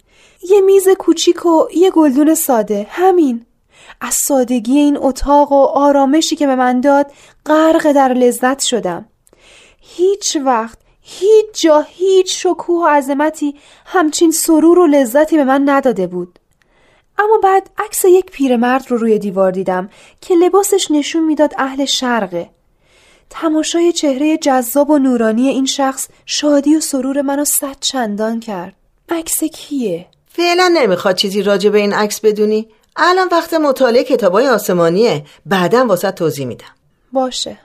یه 0.51 0.61
میز 0.61 0.89
کوچیک 0.89 1.47
و 1.47 1.67
یه 1.77 1.91
گلدون 1.91 2.35
ساده. 2.35 2.87
همین. 2.91 3.47
از 4.01 4.15
سادگی 4.15 4.79
این 4.79 4.99
اتاق 5.01 5.53
و 5.53 5.65
آرامشی 5.65 6.37
که 6.37 6.47
به 6.47 6.55
من 6.55 6.81
داد 6.81 7.13
غرق 7.47 7.93
در 7.93 8.13
لذت 8.13 8.61
شدم. 8.61 9.07
هیچ 9.81 10.37
وقت 10.45 10.79
هیچ 11.01 11.63
جا 11.63 11.81
هیچ 11.81 12.43
شکوه 12.43 12.85
و 12.85 12.87
عظمتی 12.87 13.55
همچین 13.87 14.31
سرور 14.31 14.79
و 14.79 14.87
لذتی 14.87 15.37
به 15.37 15.45
من 15.45 15.63
نداده 15.69 16.07
بود. 16.07 16.39
اما 17.19 17.39
بعد 17.43 17.71
عکس 17.79 18.05
یک 18.05 18.27
پیرمرد 18.31 18.91
رو 18.91 18.97
روی 18.97 19.19
دیوار 19.19 19.51
دیدم 19.51 19.91
که 20.21 20.35
لباسش 20.35 20.91
نشون 20.91 21.25
می‌داد 21.25 21.55
اهل 21.59 21.85
شرقه. 21.85 22.51
تماشای 23.31 23.93
چهره 23.93 24.37
جذاب 24.37 24.91
و 24.91 24.99
نورانی 24.99 25.49
این 25.49 25.67
شخص 25.67 26.09
شادی 26.27 26.77
و 26.77 26.81
سرور 26.81 27.23
منو 27.23 27.45
صد 27.45 27.77
چندان 27.81 28.41
کرد. 28.41 28.75
عکس 29.09 29.45
کیه؟ 29.45 30.07
فعلا 30.37 30.69
نمی‌خواد 30.69 31.15
چیزی 31.17 31.43
راجع 31.43 31.71
به 31.71 31.79
این 31.79 31.93
عکس 31.93 32.21
بدونی؟ 32.21 32.69
الان 32.97 33.29
وقت 33.33 33.55
مطالعه 33.55 34.05
کتابای 34.05 34.49
آسمانیه. 34.49 35.25
بعدا 35.47 35.87
واسه 35.87 36.11
توضیح 36.11 36.47
میدم. 36.47 36.65
باشه. 37.13 37.59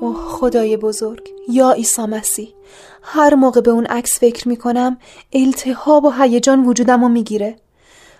اوه 0.00 0.16
خدای 0.28 0.76
بزرگ. 0.76 1.30
یا 1.48 1.70
عیسی 1.72 2.02
مسیح. 2.02 2.54
هر 3.02 3.34
موقع 3.34 3.60
به 3.60 3.70
اون 3.70 3.86
عکس 3.86 4.18
فکر 4.18 4.48
می‌کنم 4.48 4.98
التهاب 5.32 6.04
و 6.04 6.10
هیجان 6.10 6.64
وجودم 6.64 7.02
رو 7.02 7.08
می‌گیره. 7.08 7.56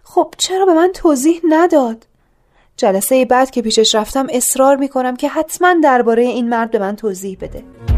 خب 0.04 0.34
چرا 0.38 0.66
به 0.66 0.74
من 0.74 0.90
توضیح 0.94 1.40
نداد؟ 1.48 2.06
جلسه 2.76 3.24
بعد 3.24 3.50
که 3.50 3.62
پیشش 3.62 3.94
رفتم 3.94 4.26
اصرار 4.30 4.76
می‌کنم 4.76 5.16
که 5.16 5.28
حتما 5.28 5.74
درباره 5.82 6.22
این 6.22 6.48
مرد 6.48 6.70
به 6.70 6.78
من 6.78 6.96
توضیح 6.96 7.38
بده. 7.40 7.89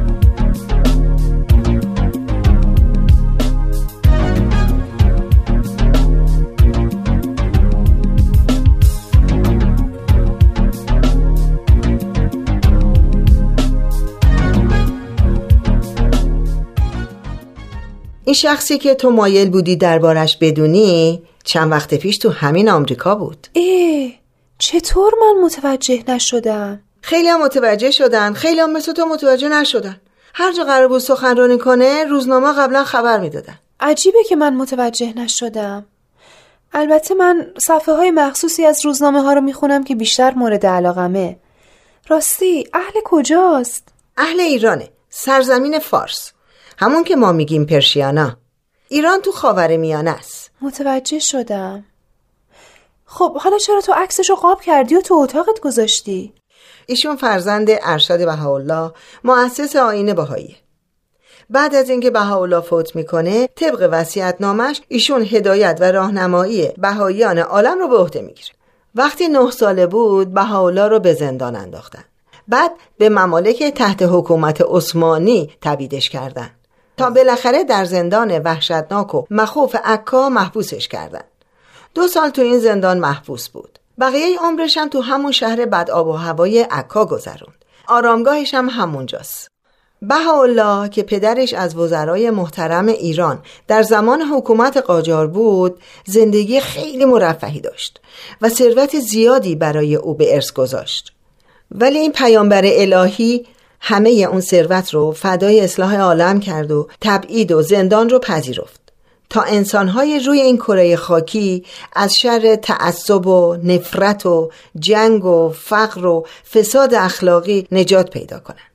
این 18.32 18.36
شخصی 18.36 18.78
که 18.78 18.94
تو 18.94 19.10
مایل 19.10 19.50
بودی 19.50 19.76
دربارش 19.76 20.36
بدونی 20.36 21.22
چند 21.44 21.72
وقت 21.72 21.94
پیش 21.94 22.18
تو 22.18 22.30
همین 22.30 22.68
آمریکا 22.68 23.14
بود. 23.14 23.46
اه 23.54 24.10
چطور 24.58 25.12
من 25.20 25.44
متوجه 25.44 26.04
نشدم؟ 26.08 26.80
خیلی 27.02 27.28
هم 27.28 27.44
متوجه 27.44 27.90
شدن 27.90 28.32
خیلی 28.32 28.60
هم 28.60 28.72
مثل 28.72 28.92
تو 28.92 29.06
متوجه 29.06 29.48
نشدن. 29.48 30.00
هر 30.34 30.52
جا 30.52 30.64
قرار 30.64 30.88
بود 30.88 30.98
سخنرانی 30.98 31.58
کنه 31.58 32.04
روزنامه 32.04 32.52
قبلا 32.52 32.84
خبر 32.84 33.20
می‌دادن. 33.20 33.58
عجیبه 33.80 34.24
که 34.28 34.36
من 34.36 34.54
متوجه 34.54 35.12
نشدم. 35.18 35.86
البته 36.72 37.14
من 37.14 37.46
صفحه 37.58 37.94
های 37.94 38.10
مخصوصی 38.10 38.66
از 38.66 38.84
روزنامه 38.84 39.22
ها 39.22 39.32
رو 39.32 39.40
می‌خونم 39.40 39.84
که 39.84 39.94
بیشتر 39.94 40.34
مورد 40.34 40.66
علاقمه. 40.66 41.36
راستی 42.08 42.64
اهل 42.74 43.00
کجاست؟ 43.04 43.88
اهل 44.16 44.40
ایرانه 44.40 44.88
سرزمین 45.10 45.78
فارس. 45.78 46.32
همون 46.78 47.04
که 47.04 47.16
ما 47.16 47.32
میگیم 47.32 47.66
پرشیانا. 47.66 48.36
ایران 48.88 49.20
تو 49.20 49.32
خاور 49.32 49.76
میانه 49.76 50.10
است. 50.10 50.50
متوجه 50.60 51.18
شدم. 51.18 51.84
خب 53.04 53.36
حالا 53.36 53.58
چرا 53.58 53.80
تو 53.80 53.92
عکسش 53.92 54.30
رو 54.30 54.36
قاب 54.36 54.60
کردی 54.60 54.94
و 54.94 55.00
تو 55.00 55.14
اتاقت 55.14 55.60
گذاشتی؟ 55.60 56.32
ایشون 56.86 57.16
فرزند 57.16 57.68
ارشد 57.70 58.24
بهاءالله 58.24 58.92
مؤسس 59.24 59.76
آین 59.76 60.14
بهاییه 60.14 60.56
بعد 61.50 61.74
از 61.74 61.90
اینکه 61.90 62.10
بهاءالله 62.10 62.60
فوت 62.60 62.96
می‌کنه 62.96 63.46
طبق 63.46 63.88
وصیت 63.92 64.36
نامش 64.40 64.80
ایشون 64.88 65.22
هدایت 65.22 65.78
و 65.80 65.92
راهنمایی 65.92 66.68
بهاییان 66.78 67.38
عالم 67.38 67.78
رو 67.78 67.88
به 67.88 67.96
عهده 67.96 68.20
می‌گیره. 68.20 68.50
وقتی 68.94 69.28
نه 69.28 69.50
ساله 69.50 69.86
بود 69.86 70.34
بهاءالله 70.34 70.88
رو 70.88 71.00
به 71.00 71.14
زندان 71.14 71.56
انداختن. 71.56 72.04
بعد 72.48 72.70
به 72.98 73.08
ممالک 73.08 73.62
تحت 73.62 74.02
حکومت 74.02 74.60
عثمانی 74.60 75.52
تبیدش 75.60 76.10
کردن. 76.10 76.50
بالاخره 77.10 77.64
در 77.64 77.84
زندان 77.84 78.38
وحشتناک 78.38 79.14
و 79.14 79.24
مخوف 79.30 79.76
عکا 79.84 80.28
محبوسش 80.28 80.88
کردن. 80.88 81.24
دو 81.94 82.08
سال 82.08 82.30
تو 82.30 82.42
این 82.42 82.58
زندان 82.58 82.98
محبوس 82.98 83.48
بود. 83.48 83.78
بقیه 84.00 84.38
عمرش 84.40 84.78
هم 84.78 84.88
تو 84.88 85.00
همون 85.00 85.32
شهر 85.32 85.66
بد 85.66 85.90
آب 85.90 86.06
و 86.06 86.12
هوای 86.12 86.62
عکا 86.62 87.04
گذروند. 87.04 87.64
آرامگاهش 87.88 88.54
هم 88.54 88.68
همونجاست. 88.68 89.52
بهاءالله 90.02 90.88
که 90.88 91.02
پدرش 91.02 91.54
از 91.54 91.76
وزرای 91.76 92.30
محترم 92.30 92.86
ایران 92.86 93.38
در 93.68 93.82
زمان 93.82 94.22
حکومت 94.22 94.76
قاجار 94.76 95.26
بود 95.26 95.80
زندگی 96.06 96.60
خیلی 96.60 97.04
مرفهی 97.04 97.60
داشت 97.60 98.00
و 98.40 98.48
ثروت 98.48 98.98
زیادی 98.98 99.54
برای 99.54 99.94
او 99.94 100.14
به 100.14 100.34
ارث 100.34 100.52
گذاشت. 100.52 101.12
ولی 101.70 101.98
این 101.98 102.12
پیامبر 102.12 102.62
الهی 102.64 103.46
همه 103.84 104.10
اون 104.10 104.40
ثروت 104.40 104.94
رو 104.94 105.12
فدای 105.12 105.60
اصلاح 105.60 105.96
عالم 105.96 106.40
کرد 106.40 106.70
و 106.70 106.88
تبعید 107.00 107.52
و 107.52 107.62
زندان 107.62 108.08
رو 108.08 108.18
پذیرفت 108.18 108.80
تا 109.30 109.42
انسانهای 109.42 110.18
روی 110.18 110.40
این 110.40 110.56
کره 110.56 110.96
خاکی 110.96 111.64
از 111.92 112.14
شر 112.14 112.56
تعصب 112.56 113.26
و 113.26 113.56
نفرت 113.64 114.26
و 114.26 114.50
جنگ 114.78 115.24
و 115.24 115.52
فقر 115.58 116.06
و 116.06 116.26
فساد 116.54 116.94
اخلاقی 116.94 117.66
نجات 117.72 118.10
پیدا 118.10 118.38
کنند. 118.38 118.72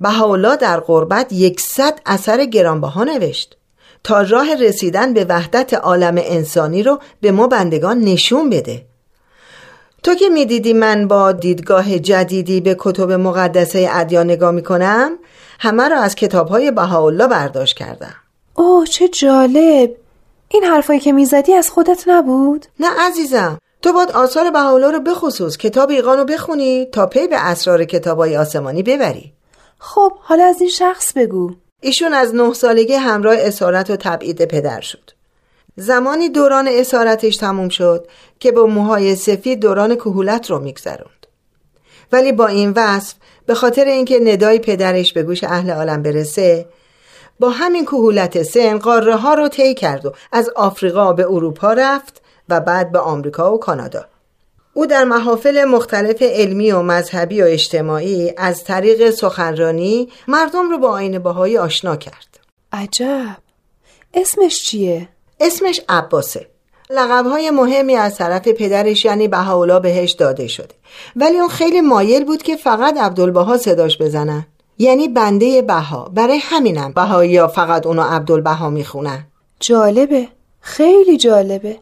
بهاءالله 0.00 0.56
در 0.56 0.80
قربت 0.80 1.32
یکصد 1.32 2.00
اثر 2.06 2.44
گرانبها 2.44 3.04
نوشت 3.04 3.56
تا 4.04 4.22
راه 4.22 4.54
رسیدن 4.54 5.14
به 5.14 5.24
وحدت 5.28 5.74
عالم 5.74 6.14
انسانی 6.18 6.82
رو 6.82 7.00
به 7.20 7.32
ما 7.32 7.46
بندگان 7.46 8.00
نشون 8.00 8.50
بده 8.50 8.86
تو 10.06 10.14
که 10.14 10.28
می‌دیدی 10.28 10.72
من 10.72 11.08
با 11.08 11.32
دیدگاه 11.32 11.98
جدیدی 11.98 12.60
به 12.60 12.76
کتب 12.78 13.12
مقدسه 13.12 13.88
ادیان 13.92 14.26
نگاه 14.26 14.50
می‌کنم؟ 14.50 15.18
همه 15.58 15.88
را 15.88 16.00
از 16.00 16.14
کتابهای 16.14 16.70
بهاءالله 16.70 17.26
برداشت 17.26 17.76
کردم. 17.76 18.14
اوه 18.54 18.86
چه 18.86 19.08
جالب! 19.08 19.90
این 20.48 20.64
حرفایی 20.64 21.00
که 21.00 21.12
می‌زدی 21.12 21.54
از 21.54 21.70
خودت 21.70 22.04
نبود؟ 22.06 22.66
نه 22.80 22.86
عزیزم 23.00 23.58
تو 23.82 23.92
باید 23.92 24.10
آثار 24.10 24.50
بهاءالله 24.50 24.90
رو 24.90 25.00
بخصوص 25.00 25.56
کتاب 25.56 25.90
ایقان 25.90 26.18
رو 26.18 26.24
بخونی 26.24 26.84
تا 26.92 27.06
پی 27.06 27.26
به 27.26 27.46
اسرار 27.46 27.84
کتابای 27.84 28.36
آسمانی 28.36 28.82
ببری. 28.82 29.32
خب 29.78 30.12
حالا 30.20 30.44
از 30.44 30.60
این 30.60 30.70
شخص 30.70 31.12
بگو. 31.12 31.50
ایشون 31.80 32.12
از 32.12 32.34
نه 32.34 32.52
سالگی 32.52 32.94
همراه 32.94 33.36
اسارت 33.38 33.90
و 33.90 33.96
تبعید 33.96 34.44
پدر 34.44 34.80
شد. 34.80 35.10
زمانی 35.76 36.28
دوران 36.28 36.68
اسارتش 36.68 37.36
تموم 37.36 37.68
شد 37.68 38.06
که 38.40 38.52
با 38.52 38.66
موهای 38.66 39.16
سفید 39.16 39.60
دوران 39.60 39.94
کهولت 39.94 40.50
رو 40.50 40.58
میگذروند. 40.58 41.26
ولی 42.12 42.32
با 42.32 42.46
این 42.46 42.72
وصف 42.76 43.14
به 43.46 43.54
خاطر 43.54 43.84
اینکه 43.84 44.20
ندای 44.20 44.58
پدرش 44.58 45.12
به 45.12 45.22
گوش 45.22 45.44
اهل 45.44 45.70
عالم 45.70 46.02
برسه 46.02 46.66
با 47.40 47.50
همین 47.50 47.84
کهولت 47.84 48.42
سن 48.42 48.78
قاره 48.78 49.16
ها 49.16 49.34
رو 49.34 49.48
طی 49.48 49.74
کرد 49.74 50.06
و 50.06 50.12
از 50.32 50.50
آفریقا 50.56 51.12
به 51.12 51.24
اروپا 51.24 51.72
رفت 51.72 52.22
و 52.48 52.60
بعد 52.60 52.92
به 52.92 52.98
آمریکا 52.98 53.54
و 53.54 53.58
کانادا. 53.58 54.04
او 54.74 54.86
در 54.86 55.04
محافل 55.04 55.64
مختلف 55.64 56.22
علمی 56.22 56.72
و 56.72 56.82
مذهبی 56.82 57.42
و 57.42 57.44
اجتماعی 57.48 58.32
از 58.36 58.64
طریق 58.64 59.10
سخنرانی 59.10 60.08
مردم 60.28 60.70
رو 60.70 60.78
با 60.78 60.90
آین 60.90 61.18
باهایی 61.18 61.58
آشنا 61.58 61.96
کرد. 61.96 62.38
عجب! 62.72 63.36
اسمش 64.14 64.64
چیه؟ 64.64 65.08
اسمش 65.40 65.80
عباسه. 65.88 66.46
لقبهای 66.90 67.50
مهمی 67.50 67.94
از 67.96 68.16
طرف 68.16 68.48
پدرش 68.48 69.04
یعنی 69.04 69.28
بهاولا 69.28 69.80
بهش 69.80 70.12
داده 70.12 70.46
شده. 70.46 70.74
ولی 71.16 71.38
اون 71.38 71.48
خیلی 71.48 71.80
مایل 71.80 72.24
بود 72.24 72.42
که 72.42 72.56
فقط 72.56 72.98
عبدالبها 72.98 73.56
صداش 73.56 73.98
بزنن. 73.98 74.46
یعنی 74.78 75.08
بنده 75.08 75.62
بها. 75.62 76.10
برای 76.14 76.38
همینم 76.42 76.92
بهایی 76.92 77.36
ها 77.36 77.48
فقط 77.48 77.86
اونو 77.86 78.02
عبدالبها 78.02 78.70
می‌خونن. 78.70 79.26
جالبه. 79.60 80.28
خیلی 80.60 81.16
جالبه. 81.16 81.78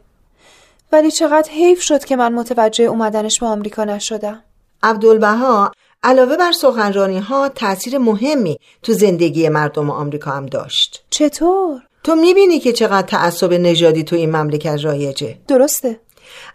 ولی 0.91 1.11
چقدر 1.11 1.51
حیف 1.51 1.81
شد 1.81 2.05
که 2.05 2.15
من 2.15 2.33
متوجه 2.33 2.85
اومدنش 2.85 3.39
به 3.39 3.45
آمریکا 3.45 3.83
نشدم. 3.83 4.43
عبدالبها 4.83 5.71
علاوه 6.03 6.37
بر 6.37 6.51
سخنرانی 6.51 7.19
ها 7.19 7.49
تاثیر 7.49 7.97
مهمی 7.97 8.59
تو 8.83 8.93
زندگی 8.93 9.49
مردم 9.49 9.89
آمریکا 9.89 10.31
هم 10.31 10.45
داشت. 10.45 11.05
چطور؟ 11.09 11.81
تو 12.05 12.15
می‌بینی 12.15 12.59
که 12.59 12.73
چقدر 12.73 13.07
تعصب 13.07 13.53
نژادی 13.53 14.03
تو 14.03 14.15
این 14.15 14.35
مملکت 14.35 14.79
رایجه. 14.83 15.37
درسته. 15.47 15.99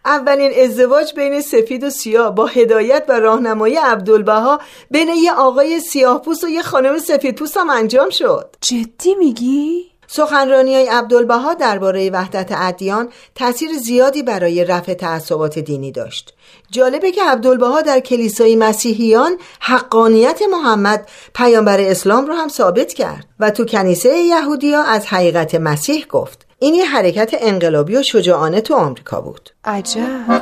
اولین 0.05 0.51
ازدواج 0.65 1.15
بین 1.15 1.41
سفید 1.41 1.85
و 1.85 1.91
سیاه 1.91 2.35
با 2.35 2.47
هدایت 2.47 3.05
و 3.09 3.13
راهنمایی 3.13 3.77
عبدالبها 3.77 4.61
بین 4.91 5.09
یه 5.09 5.33
آقای 5.33 5.81
سیاه 5.81 6.23
پوست 6.23 6.45
و 6.45 6.49
یه 6.49 6.63
خانم 6.63 6.99
سفید 6.99 7.35
پوست 7.35 7.57
هم 7.57 7.71
انجام 7.71 8.11
شد. 8.11 8.57
جدی 8.61 9.15
میگی؟ 9.15 9.90
سخنرانی 10.13 10.75
های 10.75 10.87
عبدالبها 10.87 11.55
درباره 11.55 12.11
وحدت 12.11 12.49
ادیان 12.57 13.09
تاثیر 13.35 13.71
زیادی 13.73 14.23
برای 14.23 14.65
رفع 14.65 14.95
تعصبات 14.95 15.59
دینی 15.59 15.93
داشت. 15.93 16.35
جالبه 16.71 17.13
که 17.13 17.21
عبدالبها 17.25 17.81
در 17.81 18.01
کلیسای 18.01 18.57
مسیحیان 18.57 19.33
حقانیت 19.61 20.41
محمد 20.53 21.09
پیامبر 21.35 21.81
اسلام 21.81 22.27
رو 22.27 22.35
هم 22.35 22.49
ثابت 22.49 22.93
کرد 22.93 23.27
و 23.41 23.51
تو 23.51 23.65
کنیسه 23.65 24.19
یهودیا 24.19 24.83
از 24.83 25.07
حقیقت 25.07 25.55
مسیح 25.55 26.07
گفت. 26.07 26.47
این 26.59 26.75
یه 26.75 26.85
حرکت 26.85 27.35
انقلابی 27.41 27.97
و 27.97 28.03
شجاعانه 28.03 28.61
تو 28.61 28.75
آمریکا 28.75 29.21
بود. 29.21 29.51
عجب. 29.65 30.41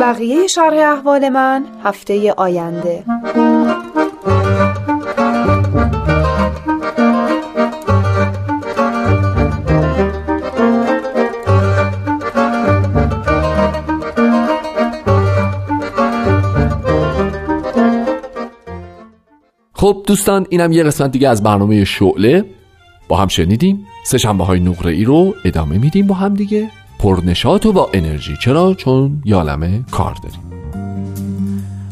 بقیه 0.00 0.46
شرح 0.46 0.92
احوال 0.92 1.28
من 1.28 1.64
هفته 1.84 2.32
آینده. 2.32 3.04
خب 19.86 20.02
دوستان 20.06 20.46
اینم 20.50 20.72
یه 20.72 20.82
قسمت 20.82 21.12
دیگه 21.12 21.28
از 21.28 21.42
برنامه 21.42 21.84
شعله. 21.84 22.44
با 23.08 23.16
هم 23.16 23.28
شنیدیم. 23.28 23.86
سه 24.04 24.18
شنبه 24.18 24.44
های 24.44 24.60
نقره 24.60 24.92
ای 24.92 25.04
رو 25.04 25.34
ادامه 25.44 25.78
میدیم 25.78 26.06
با 26.06 26.14
هم 26.14 26.34
دیگه. 26.34 26.70
پرنشات 26.98 27.66
و 27.66 27.72
با 27.72 27.90
انرژی. 27.94 28.36
چرا؟ 28.42 28.74
چون 28.74 29.22
یالمه 29.24 29.84
کار 29.90 30.14
داریم. 30.22 30.45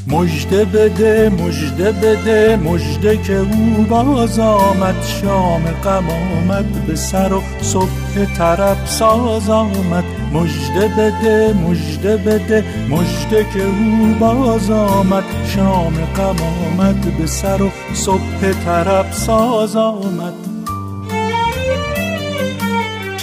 مجده 0.08 0.64
بده 0.64 1.30
مجده 1.30 1.92
بده 1.92 2.56
مجده 2.56 3.16
که 3.16 3.36
او 3.36 3.86
باز 3.88 4.38
آمد. 4.38 5.02
شام 5.02 5.62
غم 5.84 6.08
آمد 6.08 6.86
به 6.86 6.96
سر 6.96 7.32
و 7.32 7.42
صبح 7.62 8.24
طرب 8.38 8.76
ساز 8.86 9.50
آمد. 9.50 10.04
مجده 10.32 10.88
بده 10.88 11.54
مجده 11.68 12.16
بده 12.16 12.64
مجده 12.90 13.46
که 13.54 13.62
او 13.64 14.14
باز 14.20 14.70
آمد. 14.70 15.24
شام 15.46 15.94
غم 16.16 16.36
آمد 16.66 17.18
به 17.18 17.26
سر 17.26 17.62
و 17.62 17.70
صبح 17.94 18.52
طرب 18.64 19.12
ساز 19.12 19.76
آمد. 19.76 20.53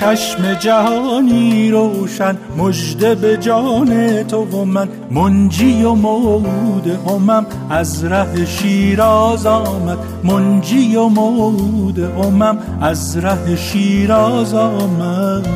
چشم 0.02 0.54
جهانی 0.54 1.72
روشن 1.72 2.38
مجده 2.58 3.16
به 3.16 3.38
جان 3.38 4.24
تو 4.24 4.44
و 4.46 4.66
من. 4.66 4.90
منجی 5.12 5.84
و 5.84 5.94
مود 5.94 6.88
همم 6.88 7.46
از 7.70 8.04
ره 8.04 8.46
شیراز 8.46 9.46
آمد. 9.46 9.98
منجی 10.24 10.96
و 10.96 11.08
مود 11.08 12.00
همم 12.00 12.58
از 12.82 13.18
ره 13.18 13.56
شیراز 13.56 14.54
آمد. 14.54 15.48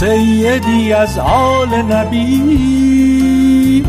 سیدی 0.00 0.92
از 0.92 1.18
آل 1.18 1.74
نبی. 1.74 3.84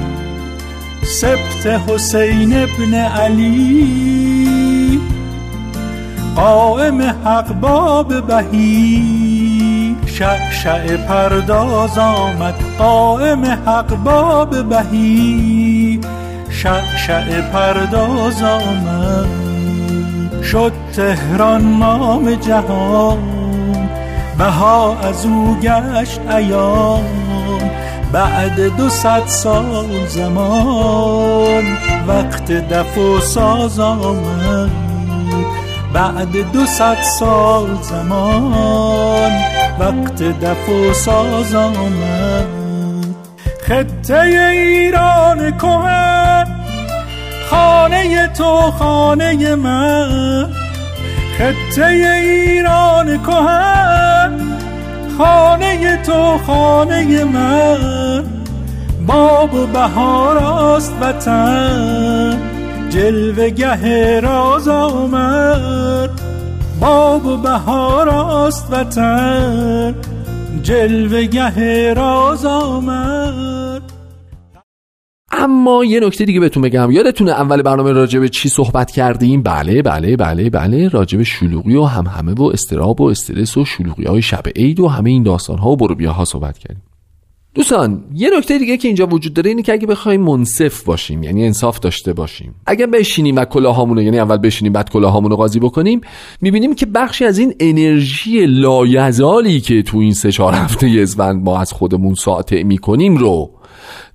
سبت 1.03 1.65
حسین 1.65 2.63
ابن 2.63 2.93
علی. 2.93 4.99
قائم 6.35 7.01
حق 7.01 7.53
باب 7.53 8.27
بهی. 8.27 9.95
شعشع 10.05 10.97
پرداز 10.97 11.97
آمد 11.97 12.55
قائم 12.77 13.45
حق 13.45 13.95
باب 13.95 14.69
بهی. 14.69 15.99
شعشع 16.49 17.41
پرداز 17.41 18.43
آمد 18.43 19.27
شد 20.43 20.73
تهران 20.95 21.61
مام 21.61 22.35
جهان. 22.35 23.38
بها 24.39 24.97
از 24.99 25.25
او 25.25 25.57
گشت 25.61 26.19
ایام. 26.29 27.03
بعد 28.11 28.75
دو 28.77 28.89
ست 28.89 29.27
سال 29.27 30.07
زمان 30.07 31.77
وقت 32.07 32.51
دف 32.51 32.97
و 32.97 33.19
ساز 33.19 33.79
آمد. 33.79 34.69
بعد 35.93 36.51
دو 36.51 36.65
ست 36.65 37.03
سال 37.03 37.67
زمان 37.81 39.31
وقت 39.79 40.23
دف 40.23 40.69
و 40.69 40.93
ساز 40.93 41.55
آمد. 41.55 42.47
خطه 43.67 44.19
ایران 44.19 45.57
کهن 45.57 46.47
خانه 47.49 48.27
تو 48.27 48.71
خانه 48.71 49.55
من. 49.55 50.49
خطه 51.37 51.85
ایران 51.85 53.23
کهن 53.23 54.09
خانه 55.19 55.97
تو 55.97 56.37
خانه 56.47 57.23
من. 57.23 58.23
باب 59.07 59.53
و 59.53 59.67
بهار 59.67 60.37
است 60.37 60.93
وطن. 61.01 62.37
جلوه 62.89 63.49
گه 63.49 64.19
راز 64.19 64.67
آمد. 64.67 66.09
باب 66.79 67.25
و 67.25 67.37
بهار 67.37 68.09
است 68.09 68.67
وطن. 68.71 69.95
جلوه 70.63 71.23
گه 71.23 71.93
راز 71.93 72.45
آمد. 72.45 73.58
اما 75.39 75.85
یه 75.85 75.99
نکته 75.99 76.25
دیگه 76.25 76.39
بهتون 76.39 76.63
بگم. 76.63 76.91
یادتونه 76.91 77.31
اول 77.31 77.61
برنامه 77.61 77.91
راجع 77.91 78.19
به 78.19 78.29
چی 78.29 78.49
صحبت 78.49 78.91
کردیم؟ 78.91 79.41
بله 79.41 79.81
بله 79.81 80.17
بله 80.17 80.49
بله. 80.49 80.87
راجع 80.87 81.17
به 81.17 81.23
شلوغی 81.23 81.75
و 81.75 81.83
همهمه 81.83 82.33
و 82.33 82.43
استراب 82.43 83.01
و 83.01 83.09
استرس 83.09 83.57
و 83.57 83.65
شلوغی 83.65 84.03
های 84.03 84.21
شب 84.21 84.43
عید 84.55 84.79
و 84.79 84.87
همه 84.87 85.09
این 85.09 85.23
داستان 85.23 85.57
ها 85.57 85.69
و 85.69 85.75
برو 85.77 86.11
ها 86.11 86.25
صحبت 86.25 86.57
کردیم. 86.57 86.83
دوستان 87.53 88.03
یه 88.15 88.29
نکته 88.37 88.57
دیگه 88.57 88.77
که 88.77 88.87
اینجا 88.87 89.07
وجود 89.07 89.33
داره 89.33 89.49
اینه 89.49 89.61
که 89.61 89.73
اگه 89.73 89.87
بخوایم 89.87 90.21
منصف 90.21 90.83
باشیم 90.83 91.23
یعنی 91.23 91.45
انصاف 91.45 91.79
داشته 91.79 92.13
باشیم 92.13 92.55
اگه 92.65 92.87
بشینیم 92.87 93.35
و 93.35 93.45
کلاهامونو 93.45 94.01
یعنی 94.01 94.19
اول 94.19 94.37
بشینیم 94.37 94.73
بعد 94.73 94.89
کلاهامونو 94.89 95.35
قاضی 95.35 95.59
بکنیم 95.59 96.01
می‌بینیم 96.41 96.75
که 96.75 96.85
بخشی 96.85 97.25
از 97.25 97.39
این 97.39 97.53
انرژی 97.59 98.45
لایزالی 98.45 99.61
که 99.61 99.83
تو 99.83 99.97
این 99.97 100.13
سه 100.13 100.31
چهار 100.31 100.53
هفته 100.53 100.95
اسفند 100.99 101.43
ما 101.43 101.59
از 101.59 101.73
خودمون 101.73 102.13
ساطع 102.13 102.63
می‌کنیم 102.63 103.17
رو 103.17 103.58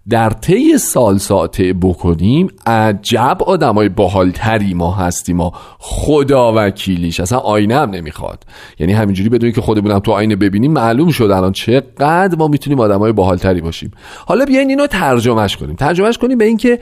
در 0.08 0.30
طی 0.30 0.78
سال 0.78 1.18
ساعته 1.18 1.72
بکنیم 1.72 2.48
عجب 2.66 3.38
آدمای 3.46 3.88
باحالتری 3.88 4.74
ما 4.74 4.92
هستیم 4.92 5.36
ما 5.36 5.52
خدا 5.78 6.52
وکیلیش. 6.56 7.20
اصلا 7.20 7.38
آینه 7.38 7.76
هم 7.76 7.90
نمی‌خواد. 7.90 8.44
یعنی 8.78 8.92
همینجوری 8.92 9.28
بدونی 9.28 9.52
که 9.52 9.60
خودمونم 9.60 9.98
تو 9.98 10.12
آینه 10.12 10.36
ببینیم 10.36 10.72
معلوم 10.72 11.10
شد 11.10 11.24
الان 11.24 11.52
چقدر 11.52 12.36
ما 12.38 12.48
می‌تونیم 12.48 12.80
آدمای 12.80 13.12
باحالتری 13.12 13.60
باشیم. 13.60 13.90
حالا 14.26 14.44
بیاین 14.44 14.68
اینو 14.68 14.86
ترجمهش 14.86 15.56
کنیم. 15.56 15.76
ترجمهش 15.76 16.18
کنیم 16.18 16.38
به 16.38 16.44
اینکه 16.44 16.78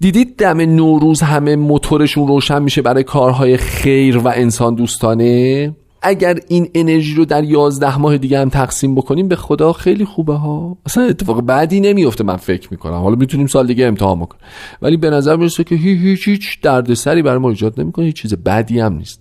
دیدید 0.00 0.36
دم 0.36 0.60
نوروز 0.60 1.22
همه 1.22 1.56
موتورشون 1.56 2.26
روشن 2.28 2.62
میشه 2.62 2.82
برای 2.82 3.02
کارهای 3.02 3.56
خیر 3.56 4.18
و 4.18 4.28
انسان 4.28 4.74
دوستانه؟ 4.74 5.74
اگر 6.04 6.38
این 6.48 6.70
انرژی 6.74 7.14
رو 7.14 7.24
در 7.24 7.44
یازده 7.44 7.98
ماه 7.98 8.18
دیگه 8.18 8.40
هم 8.40 8.48
تقسیم 8.48 8.94
بکنیم 8.94 9.28
به 9.28 9.36
خدا 9.36 9.72
خیلی 9.72 10.04
خوبه 10.04 10.34
ها. 10.34 10.76
اصلا 10.86 11.04
اتفاق 11.04 11.40
بعدی 11.40 11.80
نمیفته 11.80 12.24
من 12.24 12.36
فکر 12.36 12.68
می‌کنم. 12.70 12.94
حالا 12.94 13.16
می‌تونیم 13.16 13.46
سال 13.46 13.66
دیگه 13.66 13.86
امتحان 13.86 14.20
بکنیم. 14.20 14.42
ولی 14.82 14.96
به 14.96 15.10
نظر 15.10 15.36
می‌رسه 15.36 15.64
که 15.64 15.74
هیچ 15.74 15.98
هیچ 16.00 16.28
هیچ 16.28 16.60
دردسری 16.60 17.22
برای 17.22 17.38
ما 17.38 17.50
ایجاد 17.50 17.80
نمی‌کنه. 17.80 18.04
هیچ 18.04 18.16
چیز 18.16 18.34
بدی 18.34 18.80
هم 18.80 18.96
نیست. 18.96 19.20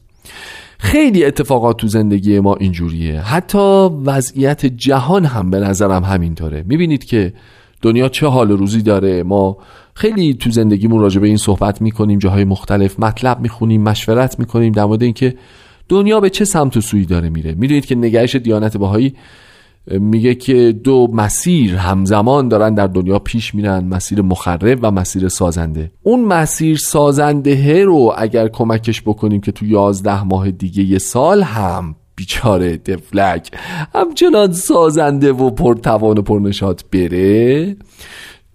خیلی 0.80 1.26
اتفاقات 1.26 1.78
تو 1.78 1.88
زندگی 1.88 2.40
ما 2.40 2.56
اینجوریه. 2.56 3.22
حتی 3.22 3.90
وضعیت 4.06 4.66
جهان 4.66 5.26
هم 5.26 5.50
به 5.50 5.60
نظرم 5.60 6.04
همینطوره. 6.04 6.64
می‌بینید 6.68 7.06
که 7.06 7.34
دنیا 7.82 8.10
چه 8.10 8.28
حال 8.28 8.52
روزی 8.52 8.82
داره. 8.82 9.24
ما 9.24 9.58
خیلی 9.94 10.34
تو 10.34 10.50
زندگیمون 10.52 11.02
راجع 11.02 11.22
به 11.22 11.28
این 11.28 11.38
صحبت 11.38 11.82
می‌کنیم 11.82 12.20
جاهای 12.20 12.44
مختلف 12.44 13.00
مطلب 13.00 13.40
می‌خونیم 13.40 13.84
مشورت 13.84 14.40
می‌کنیم 14.40 14.74
در 14.74 14.86
مورد 14.86 15.04
اینکه 15.04 15.36
دنیا 15.94 16.20
به 16.20 16.30
چه 16.30 16.46
سمت 16.46 16.78
و 16.78 16.82
سوی 16.82 17.06
داره 17.06 17.30
میره؟ 17.30 17.54
می‌دونید 17.54 17.86
که 17.86 17.96
نگهش 17.96 18.36
دیانت 18.36 18.78
بهایی 18.78 19.14
میگه 19.88 20.36
که 20.36 20.72
دو 20.84 21.08
مسیر 21.14 21.76
همزمان 21.76 22.48
دارن 22.48 22.74
در 22.74 22.88
دنیا 22.88 23.20
پیش 23.20 23.56
میرن 23.56 23.86
مسیر 23.86 24.22
مخرب 24.22 24.80
و 24.82 24.92
مسیر 24.92 25.28
سازنده. 25.28 25.92
اون 26.04 26.26
مسیر 26.26 26.78
سازنده 26.78 27.84
رو 27.84 28.14
اگر 28.18 28.48
کمکش 28.48 29.02
بکنیم 29.02 29.42
که 29.42 29.52
تو 29.52 29.66
یازده 29.66 30.24
ماه 30.24 30.52
دیگه 30.52 30.84
یه 30.84 30.98
سال 30.98 31.44
هم 31.44 31.96
بیچاره 32.16 32.78
دفلک 32.78 33.52
همچنان 33.96 34.52
سازنده 34.52 35.32
و 35.32 35.50
پرتوان 35.50 36.18
و 36.18 36.22
پرنشات 36.22 36.84
بره 36.92 37.76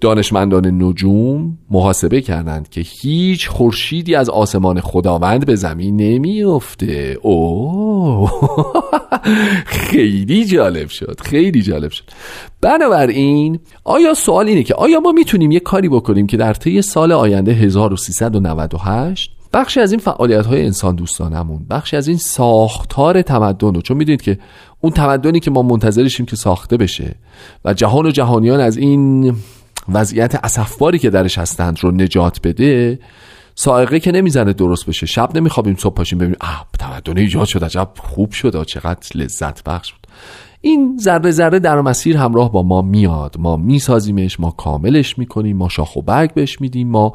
دانشمندان 0.01 0.83
نجوم 0.83 1.59
محاسبه 1.71 2.21
کردند 2.21 2.69
که 2.69 2.81
هیچ 2.81 3.49
خورشیدی 3.49 4.15
از 4.15 4.31
آسمان 4.31 4.81
خداوند 4.81 5.47
به 5.47 5.57
زمین 5.57 5.97
نمیافته. 5.97 7.19
او 7.23 8.29
خیلی 9.67 10.45
جالب 10.45 10.89
شد 10.89 11.21
خیلی 11.25 11.63
جالب 11.63 11.91
شد. 11.91 12.05
بنابراین 12.61 13.59
آیا 13.85 14.15
سوال 14.15 14.49
اینه 14.49 14.63
که 14.63 14.75
آیا 14.75 15.01
ما 15.01 15.13
می‌تونیم 15.13 15.51
یه 15.51 15.61
کاری 15.61 15.89
بکنیم 15.89 16.27
که 16.27 16.37
در 16.37 16.55
طی 16.55 16.83
سال 16.83 17.13
آینده 17.13 17.53
1398 17.53 19.31
بخشی 19.53 19.81
از 19.81 19.93
این 19.93 20.01
فعالیت 20.01 20.47
های 20.47 20.65
انسان 20.65 20.95
دوستانمون 20.95 21.67
بخشی 21.71 21.97
از 21.97 22.09
این 22.09 22.17
ساختار 22.17 23.23
تمدن 23.23 23.75
رو 23.75 23.83
چون 23.83 23.97
می‌دونید 23.97 24.23
که 24.23 24.39
اون 24.81 24.93
تمدنی 24.93 25.41
که 25.41 25.51
ما 25.51 25.63
منتظرشیم 25.63 26.27
که 26.27 26.37
ساخته 26.37 26.77
بشه 26.77 27.15
و 27.65 27.75
جهان 27.75 28.07
و 28.07 28.11
جهانیان 28.11 28.61
از 28.61 28.77
این 28.77 29.35
وضعیت 29.89 30.35
اسفباری 30.35 30.99
که 30.99 31.11
درش 31.11 31.39
هستند 31.39 31.79
رو 31.81 31.91
نجات 31.91 32.41
بده 32.45 32.99
سائقه 33.55 34.01
که 34.01 34.13
نمی‌زنه 34.13 34.53
درست 34.53 34.87
بشه. 34.87 35.07
شب 35.07 35.37
نمیخوابیم 35.37 35.77
صبح 35.77 35.95
پاشیم 35.95 36.19
ببینیم. 36.19 36.39
اه 36.41 36.67
تمدن 36.79 37.19
ایجاد 37.19 37.47
شد 37.47 37.65
عجب 37.65 37.89
خوب 37.99 38.33
شد. 38.33 38.65
چقدر 38.65 39.09
لذت 39.15 39.65
بخش 39.65 39.93
بود. 39.93 40.07
این 40.61 40.99
ذره 41.01 41.31
ذره 41.31 41.59
در 41.59 41.81
مسیر 41.81 42.17
همراه 42.17 42.53
با 42.53 42.63
ما 42.63 42.83
میاد. 42.83 43.37
ما 43.39 43.57
میسازیمش 43.57 44.41
ما 44.41 44.51
کاملش 44.51 45.19
می‌کنیم 45.19 45.57
ما 45.57 45.69
شاخ 45.69 45.97
و 45.97 46.03
برگ 46.03 46.35
بهش 46.35 46.61
میدیم 46.61 46.89
ما 46.89 47.13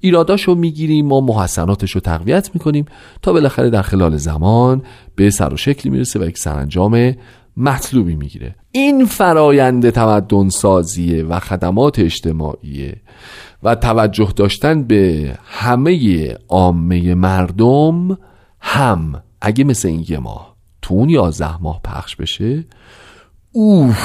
ایراداشو 0.00 0.54
می‌گیریم 0.54 1.06
ما 1.06 1.20
محسناتش 1.20 1.90
رو 1.90 2.00
تقویت 2.00 2.50
می‌کنیم 2.54 2.84
تا 3.22 3.32
بالاخره 3.32 3.70
در 3.70 3.82
خلال 3.82 4.16
زمان 4.16 4.82
به 5.16 5.30
سر 5.30 5.54
و 5.54 5.56
شکلی 5.56 5.92
می‌رسه 5.92 6.18
و 6.18 6.24
یک 6.24 6.38
سرانجام 6.38 7.14
مطلوبی 7.56 8.16
می‌گیره. 8.16 8.54
این 8.72 9.06
فرایند 9.06 9.90
تمدن 9.90 10.48
سازیه 10.48 11.22
و 11.22 11.38
خدمات 11.38 11.98
اجتماعیه 11.98 12.96
و 13.62 13.74
توجه 13.74 14.32
داشتن 14.36 14.82
به 14.82 15.34
همه 15.44 16.36
عامه 16.48 17.14
مردم 17.14 18.18
هم 18.60 19.22
اگه 19.40 19.64
مثل 19.64 19.88
این 19.88 20.04
یه 20.08 20.18
ماه 20.18 20.56
تو 20.82 20.94
اون 20.94 21.08
یازده 21.08 21.62
ماه 21.62 21.80
پخش 21.84 22.16
بشه 22.16 22.64
اوف. 23.52 23.98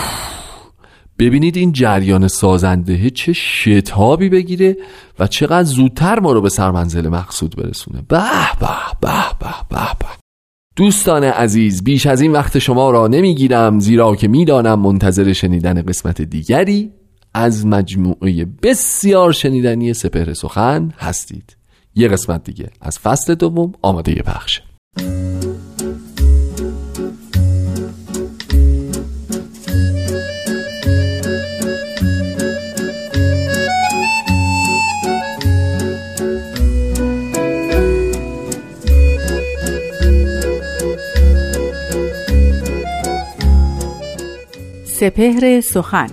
ببینید 1.20 1.58
این 1.58 1.72
جریان 1.72 2.28
سازنده 2.28 3.10
چه 3.10 3.34
شتابی 3.34 4.30
بگیره 4.30 4.78
و 5.20 5.28
چقدر 5.28 5.64
زودتر 5.64 6.20
ما 6.20 6.32
رو 6.32 6.42
به 6.42 6.50
سرمنزل 6.50 7.08
مقصود 7.08 7.56
برسونه. 7.56 8.02
به 8.08 8.24
به 8.60 8.68
به 9.02 9.10
به 9.40 9.54
به 9.70 9.88
به. 10.00 10.19
دوستان 10.80 11.24
عزیز 11.24 11.84
بیش 11.84 12.06
از 12.06 12.22
این 12.22 12.32
وقت 12.32 12.60
شما 12.60 12.92
را 12.92 13.08
نمی‌گیرم 13.08 13.80
زیرا 13.80 14.16
که 14.16 14.28
می‌دانم 14.28 14.80
منتظر 14.80 15.34
شنیدن 15.34 15.82
قسمت 15.82 16.22
دیگری 16.22 16.92
از 17.34 17.66
مجموعه 17.66 18.46
بسیار 18.64 19.32
شنیدنی 19.32 19.94
سپهر 19.94 20.34
سخن 20.34 20.94
هستید. 20.98 21.56
یه 21.96 22.08
قسمت 22.08 22.44
دیگه 22.44 22.70
از 22.82 23.00
فصل 23.00 23.36
دوم 23.36 23.72
آماده 23.82 24.14
پخشه 24.16 24.64
سپهر 45.00 45.62
سخن 45.62 46.10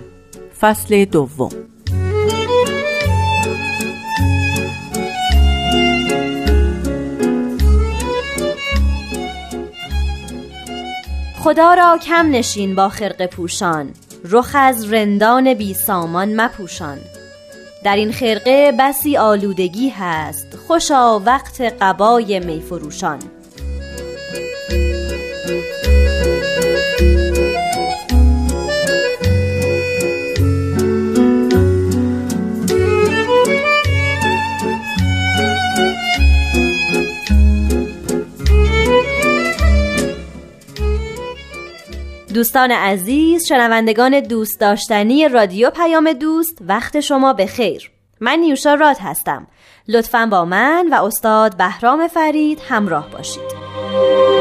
فصل 0.61 1.05
دوم. 1.05 1.51
خدا 11.39 11.75
را 11.75 11.99
کم 11.99 12.31
نشین 12.31 12.75
با 12.75 12.89
خرق 12.89 13.27
پوشان 13.27 13.91
رخ 14.25 14.51
از 14.55 14.93
رندان 14.93 15.55
بی 15.55 15.75
سامان 15.75 16.41
مپوشان. 16.41 16.99
در 17.85 17.97
این 17.97 18.13
خرقه 18.13 18.73
بسی 18.79 19.17
آلودگی 19.17 19.89
هست 19.89 20.47
خوشا 20.67 21.19
وقت 21.19 21.61
قبای 21.61 22.41
میفروشان 22.41 23.19
دوستان 42.37 42.71
عزیز 42.71 43.47
شنوندگان 43.47 44.21
دوست 44.21 44.61
داشتنی 44.61 45.29
رادیو 45.29 45.71
پیام 45.71 46.13
دوست 46.13 46.59
وقت 46.61 47.01
شما 47.01 47.33
به 47.33 47.47
خیر. 47.47 47.91
من 48.21 48.39
نیوشا 48.39 48.75
راد 48.75 48.97
هستم. 49.01 49.47
لطفا 49.89 50.29
با 50.31 50.45
من 50.45 50.89
و 50.93 51.05
استاد 51.05 51.57
بهرام 51.57 52.09
فرید 52.09 52.61
همراه 52.69 53.11
باشید. 53.11 54.36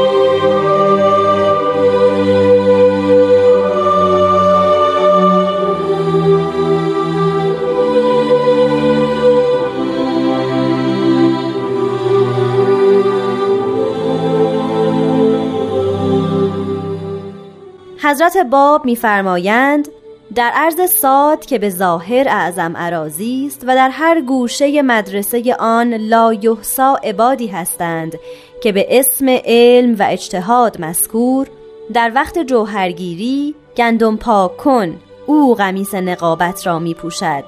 حضرت 18.06 18.36
باب 18.36 18.84
میفرمایند 18.84 19.88
در 20.34 20.50
عرض 20.54 20.90
ساد 20.90 21.46
که 21.46 21.58
به 21.58 21.70
ظاهر 21.70 22.28
اعظم 22.28 22.76
عراضی 22.76 23.44
است 23.46 23.64
و 23.66 23.74
در 23.74 23.88
هر 23.88 24.20
گوشه 24.20 24.82
مدرسه 24.82 25.54
آن 25.58 25.94
لا 25.94 26.32
یحصا 26.32 26.96
عبادی 27.04 27.46
هستند 27.46 28.18
که 28.62 28.72
به 28.72 28.98
اسم 28.98 29.26
علم 29.44 29.96
و 29.98 30.06
اجتهاد 30.08 30.80
مذکور 30.80 31.46
در 31.94 32.12
وقت 32.14 32.38
جوهرگیری 32.38 33.54
گندم 33.76 34.16
پاک 34.16 34.56
کن 34.56 34.96
او 35.26 35.54
قمیس 35.54 35.94
نقابت 35.94 36.66
را 36.66 36.78
می 36.78 36.94
پوشد 36.94 37.44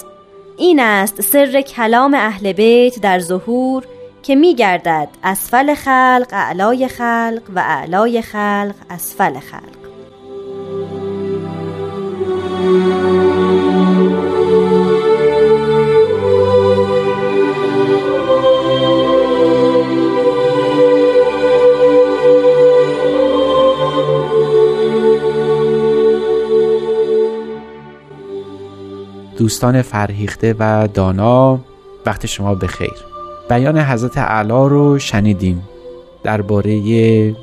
این 0.57 0.81
است 0.81 1.21
سر 1.21 1.61
کلام 1.61 2.15
اهل 2.15 2.53
بیت 2.53 3.01
در 3.01 3.19
ظهور 3.19 3.85
که 4.23 4.35
می 4.35 4.55
گردد 4.55 5.09
اسفل 5.25 5.75
خلق 5.75 6.29
اعلای 6.33 6.89
خلق 6.89 7.43
و 7.55 7.59
اعلای 7.59 8.23
خلق 8.23 8.75
اسفل 8.91 9.39
خلق. 9.39 9.78
دوستان 29.39 29.83
فرهیخته 29.83 30.55
و 30.59 30.89
دانا 30.95 31.59
وقت 32.07 32.27
شما 32.27 32.55
بخیر 32.55 32.93
بیان 33.49 33.79
حضرت 33.79 34.19
اعلی 34.19 34.49
رو 34.49 34.99
شنیدیم. 34.99 35.63
درباره 36.25 37.35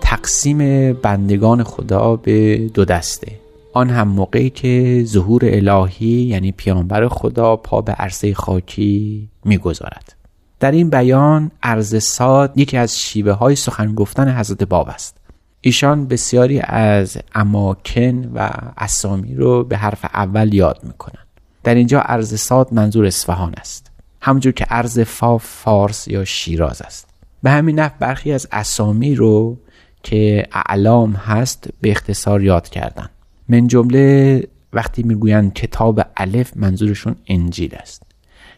تقسیم 0.00 0.92
بندگان 0.92 1.62
خدا 1.62 2.16
به 2.16 2.56
دو 2.56 2.84
دسته. 2.84 3.39
آن 3.72 3.90
هم 3.90 4.08
موقعی 4.08 4.50
که 4.50 5.02
ظهور 5.06 5.42
الهی 5.44 6.06
یعنی 6.06 6.52
پیامبر 6.52 7.08
خدا 7.08 7.56
پا 7.56 7.80
به 7.80 7.92
عرصه 7.92 8.34
خاکی 8.34 9.28
می‌گذارد. 9.44 10.16
در 10.60 10.70
این 10.70 10.90
بیان 10.90 11.50
عرض 11.62 12.04
ساد 12.04 12.58
یکی 12.58 12.76
از 12.76 12.98
شیوه 12.98 13.32
های 13.32 13.56
سخن 13.56 13.94
گفتن 13.94 14.38
حضرت 14.38 14.62
باب 14.62 14.88
است. 14.88 15.16
ایشان 15.60 16.06
بسیاری 16.06 16.60
از 16.60 17.18
اماکن 17.34 18.30
و 18.34 18.50
اسامی 18.78 19.34
رو 19.34 19.64
به 19.64 19.76
حرف 19.76 20.04
اول 20.04 20.54
یاد 20.54 20.80
می‌کنن. 20.82 21.24
در 21.64 21.74
اینجا 21.74 22.00
عرض 22.00 22.40
ساد 22.40 22.74
منظور 22.74 23.06
اصفهان 23.06 23.54
است. 23.58 23.90
همونجور 24.20 24.52
که 24.52 24.64
عرض 24.64 24.98
فا 25.00 25.38
فارس 25.38 26.08
یا 26.08 26.24
شیراز 26.24 26.82
است. 26.82 27.08
به 27.42 27.50
همین 27.50 27.80
نحو 27.80 27.92
برخی 27.98 28.32
از 28.32 28.48
اسامی 28.52 29.14
رو 29.14 29.58
که 30.02 30.46
اعلام 30.52 31.12
هست 31.12 31.68
به 31.80 31.90
اختصار 31.90 32.42
یاد 32.42 32.68
کردن. 32.68 33.08
من 33.50 33.66
جمله 33.66 34.42
وقتی 34.72 35.02
می‌گویند 35.02 35.52
کتاب 35.52 36.00
الف 36.16 36.52
منظورشون 36.56 37.16
انجیل 37.28 37.74
است. 37.74 38.02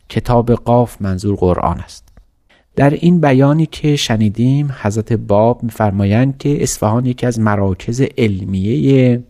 کتاب 0.08 0.52
قاف 0.52 0.96
منظور 1.00 1.36
قرآن 1.36 1.80
است. 1.80 2.08
در 2.76 2.90
این 2.90 3.20
بیانی 3.20 3.66
که 3.66 3.96
شنیدیم 3.96 4.74
حضرت 4.82 5.12
باب 5.12 5.62
میفرمایند 5.62 6.38
که 6.38 6.62
اصفهان 6.62 7.06
یکی 7.06 7.26
از 7.26 7.40
مراکز 7.40 8.02
علمیه 8.18 9.22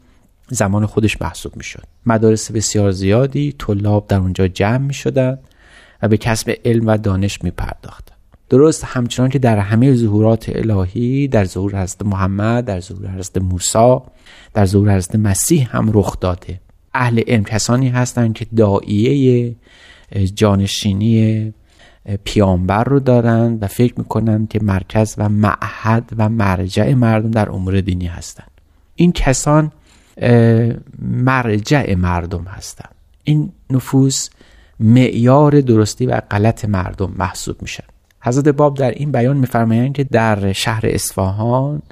زمان 0.49 0.87
خودش 0.87 1.23
محسوب 1.23 1.57
می‌شد. 1.57 1.83
مدارس 2.07 2.51
بسیار 2.51 2.91
زیادی 2.91 3.55
طلاب 3.59 4.07
در 4.07 4.19
اونجا 4.19 4.49
جمع 4.49 4.79
می 4.79 4.95
شدن 4.95 5.39
و 6.03 6.09
به 6.09 6.17
کسب 6.17 6.55
علم 6.65 6.87
و 6.87 6.97
دانش 6.97 7.45
می 7.45 7.51
پرداخت 7.51 8.12
درست 8.53 8.85
همچنان 8.85 9.29
که 9.29 9.39
در 9.39 9.59
همه 9.59 9.95
ظهورات 9.95 10.51
الهی 10.55 11.29
در 11.29 11.45
ظهور 11.45 11.83
حضرت 11.83 12.03
محمد 12.03 12.65
در 12.65 12.81
ظهور 12.81 13.11
حضرت 13.11 13.39
موسی 13.39 13.99
در 14.55 14.67
ظهور 14.67 14.97
حضرت 14.97 15.17
مسیح 15.17 15.77
هم 15.77 15.91
رخ 15.95 16.21
داده. 16.21 16.61
اهل 16.95 17.23
علم 17.27 17.45
کسانی 17.45 17.89
هستند 17.89 18.35
که 18.35 18.47
دائیه 18.57 19.55
جانشینی 20.35 21.53
پیامبر 22.25 22.85
رو 22.85 23.01
دارند 23.01 23.63
و 23.63 23.67
فکر 23.67 23.95
می‌کنند 23.97 24.49
که 24.49 24.61
مرکز 24.63 25.15
و 25.19 25.29
معهد 25.29 26.13
و 26.17 26.29
مرجع 26.29 26.95
مردم 26.95 27.31
در 27.31 27.51
امور 27.51 27.81
دینی 27.81 28.07
هستند. 28.07 28.51
این 28.95 29.13
کسان 29.13 29.73
مرجع 31.03 31.95
مردم 31.95 32.45
هستند. 32.45 32.95
این 33.25 33.53
نفوس 33.71 34.29
معیار 34.81 35.61
درستی 35.61 36.07
و 36.07 36.21
غلط 36.31 36.65
مردم 36.65 37.15
محسوب 37.19 37.63
میشن 37.63 37.85
حضرت 38.23 38.49
باب 38.49 38.77
در 38.77 38.91
این 38.91 39.13
بیان 39.13 39.37
میفرمایند 39.37 39.95
که 39.95 40.05
در 40.05 40.53
شهر 40.53 40.83
اصفهان 40.85 41.83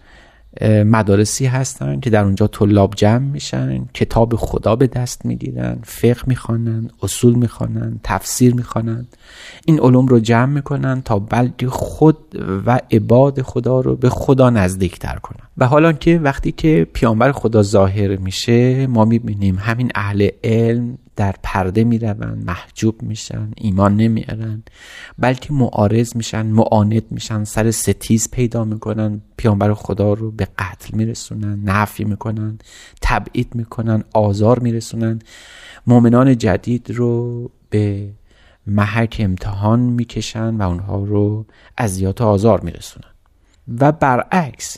مدارسی 0.62 1.47
هستند 1.47 2.01
که 2.01 2.11
در 2.11 2.25
اونجا 2.25 2.47
طلاب 2.47 2.95
جمع 2.95 3.19
میشن 3.19 3.85
کتاب 3.95 4.37
خدا 4.37 4.77
به 4.77 4.87
دست 4.87 5.27
می‌گیرن 5.27 5.78
فقه 5.83 6.22
می‌خوانند 6.26 6.93
اصول 7.03 7.35
می‌خوانند 7.35 8.01
تفسیر 8.05 8.55
می‌خوانند. 8.55 9.16
این 9.64 9.81
علوم 9.81 10.07
رو 10.07 10.20
جمع 10.20 10.53
می‌کنن 10.53 11.03
تا 11.03 11.18
بلکه 11.18 11.68
خود 11.68 12.16
و 12.66 12.81
عباد 12.91 13.43
خدا 13.43 13.81
رو 13.81 13.97
به 13.97 14.09
خدا 14.09 14.51
نزدیکتر 14.51 15.16
کنن. 15.22 15.47
و 15.59 15.66
حالا 15.66 15.93
که 15.93 16.18
وقتی 16.18 16.53
که 16.53 16.87
پیامبر 16.93 17.33
خدا 17.33 17.62
ظاهر 17.62 18.16
میشه 18.16 18.87
ما 18.87 19.05
می‌بینیم 19.05 19.59
همین 19.59 19.91
اهل 19.95 20.28
علم 20.45 20.99
در 21.17 21.35
پرده 21.43 21.85
می‌روند 21.85 22.45
محجوب 22.47 23.03
میشن 23.03 23.51
ایمان 23.57 23.97
نمیارن 23.97 24.63
بلکه 25.19 25.53
معارض 25.53 26.17
میشن 26.17 26.47
معاند 26.47 27.03
میشن 27.11 27.45
سر 27.45 27.71
ستیز 27.71 28.31
پیدا 28.31 28.65
می‌کنن 28.65 29.21
پیامبر 29.37 29.75
خدا 29.75 30.13
رو 30.13 30.31
به 30.31 30.49
قتل 30.59 30.97
میرسونن 30.97 31.63
نفی 31.65 32.05
می‌کنن 32.05 32.59
تبعید 33.03 33.55
می‌کنن 33.55 34.05
آزار 34.15 34.59
میرسونن. 34.59 35.19
مؤمنان 35.87 36.39
جدید 36.39 36.91
رو 36.91 37.51
به 37.71 38.11
محک 38.67 39.17
امتحان 39.25 39.81
می‌کشن 39.81 40.55
و 40.55 40.63
اونها 40.63 41.05
رو 41.05 41.47
اذیات 41.79 42.21
و 42.21 42.25
آزار 42.25 42.61
میرسونن. 42.61 43.11
و 43.81 43.93
برعکس 43.93 44.77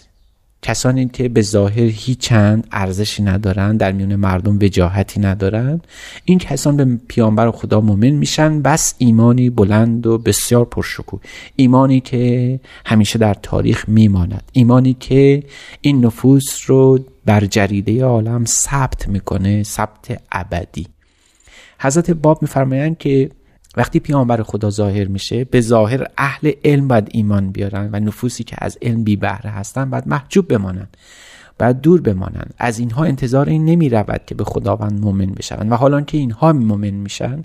کسانی 0.63 1.09
که 1.09 1.29
به 1.29 1.43
ظاهر 1.43 1.81
هیچ 1.81 2.19
چند 2.19 2.67
ارزشی 2.73 3.23
ندارن 3.23 3.77
در 3.77 3.93
میون 3.93 4.17
مردم 4.17 4.59
وجاهتی 4.63 5.21
ندارن 5.21 5.81
این 6.25 6.39
کسان 6.39 6.77
به 6.77 6.99
پیامبر 7.09 7.51
خدا 7.51 7.81
مؤمن 7.81 8.11
میشن 8.11 8.63
بس 8.63 8.95
ایمانی 8.99 9.51
بلند 9.51 10.07
و 10.07 10.19
بسیار 10.19 10.65
پرشکوه. 10.65 11.21
ایمانی 11.57 12.01
که 12.01 12.61
همیشه 12.87 13.19
در 13.19 13.35
تاریخ 13.35 13.89
میماند. 13.89 14.43
ایمانی 14.53 14.97
که 15.01 15.43
این 15.81 16.05
نفوس 16.05 16.71
رو 16.71 16.99
بر 17.27 17.47
جریده 17.47 18.05
عالم 18.05 18.45
ثبت 18.45 19.09
می‌کنه 19.09 19.63
ثبت 19.63 20.21
ابدی. 20.33 20.87
حضرت 21.81 22.11
باب 22.11 22.43
میفرمایند 22.43 22.99
که 22.99 23.31
وقتی 23.77 24.01
پیامبر 24.01 24.43
خدا 24.43 24.71
ظاهر 24.71 25.05
میشه 25.09 25.45
به 25.45 25.61
ظاهر 25.61 26.07
اهل 26.19 26.53
علم 26.65 26.89
باید 26.89 27.09
ایمان 27.11 27.53
بیارن 27.53 27.91
و 27.93 28.01
نفوسی 28.01 28.45
که 28.45 28.57
از 28.59 28.79
علم 28.83 29.05
بی 29.05 29.17
بهره 29.17 29.51
هستن 29.51 29.91
باید 29.91 30.09
محجوب 30.09 30.49
بمانن. 30.49 30.89
باید 31.59 31.81
دور 31.81 32.01
بمانند. 32.01 32.55
از 32.59 32.79
اینها 32.79 33.05
انتظار 33.05 33.49
این 33.49 33.65
نمی 33.65 33.89
رود 33.89 34.21
که 34.27 34.35
به 34.35 34.45
خداوند 34.45 35.01
مؤمن 35.01 35.27
بشوند. 35.27 35.73
و 35.73 35.75
حالا 35.75 36.01
که 36.01 36.19
اینها 36.19 36.53
مؤمن 36.53 36.91
میشن 36.91 37.45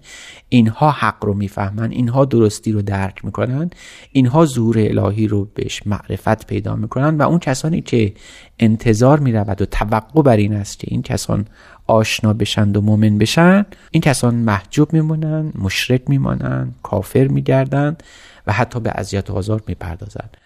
اینها 0.50 0.92
حق 0.92 1.26
رو 1.26 1.34
می‌فهمند 1.34 1.92
اینها 1.92 2.26
درستی 2.26 2.72
رو 2.72 2.82
درک 2.82 3.26
می‌کنن 3.26 3.70
اینها 4.12 4.46
ظهور 4.46 4.78
الهی 4.80 5.28
رو 5.28 5.48
بهش 5.54 5.82
معرفت 5.86 6.48
پیدا 6.48 6.76
می‌کنن 6.76 7.18
و 7.18 7.22
اون 7.22 7.40
کسانی 7.40 7.82
که 7.82 8.14
انتظار 8.60 9.20
می 9.20 9.32
رود 9.32 9.62
و 9.62 9.66
توقع 9.66 10.22
بر 10.22 10.38
این 10.38 10.54
است 10.54 10.80
که 10.80 10.88
این 10.92 11.02
کسان 11.02 11.46
آشنا 11.88 12.34
بشند 12.34 12.78
و 12.78 12.82
مؤمن 12.82 13.18
بشن 13.18 13.66
این 13.92 14.02
کسان 14.02 14.36
محجوب 14.36 14.94
میمونن 14.94 15.52
مشرک 15.60 16.02
میمانند 16.08 16.76
کافر 16.84 17.28
میگردند 17.28 18.04
و 18.48 18.52
حتی 18.52 18.80
به 18.80 18.92
اذیت 18.96 19.30
و 19.30 19.34
آزار 19.34 19.64
می‌پردازند. 19.68 20.38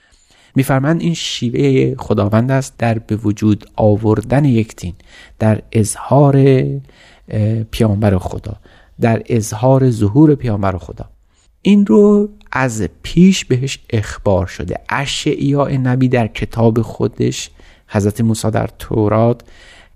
میفرمند 0.56 1.02
این 1.02 1.14
شیوه 1.14 1.96
خداوند 1.96 2.52
است 2.52 2.78
در 2.78 3.00
به 3.00 3.16
وجود 3.16 3.66
آوردن 3.76 4.46
یک 4.46 4.76
دین 4.76 4.94
در 5.40 5.62
اظهار 5.72 6.64
پیامبر 7.72 8.18
خدا 8.18 8.56
در 9.02 9.24
اظهار 9.26 9.90
ظهور 9.90 10.36
پیامبر 10.36 10.78
خدا. 10.78 11.10
این 11.62 11.86
رو 11.86 12.30
از 12.52 12.88
پیش 13.04 13.46
بهش 13.46 13.80
اخبار 13.90 14.46
شده. 14.46 14.80
اشعیاء 14.90 15.70
نبی 15.70 16.08
در 16.08 16.28
کتاب 16.28 16.82
خودش 16.82 17.50
حضرت 17.88 18.22
موسی 18.22 18.52
در 18.52 18.70
تورات 18.80 19.42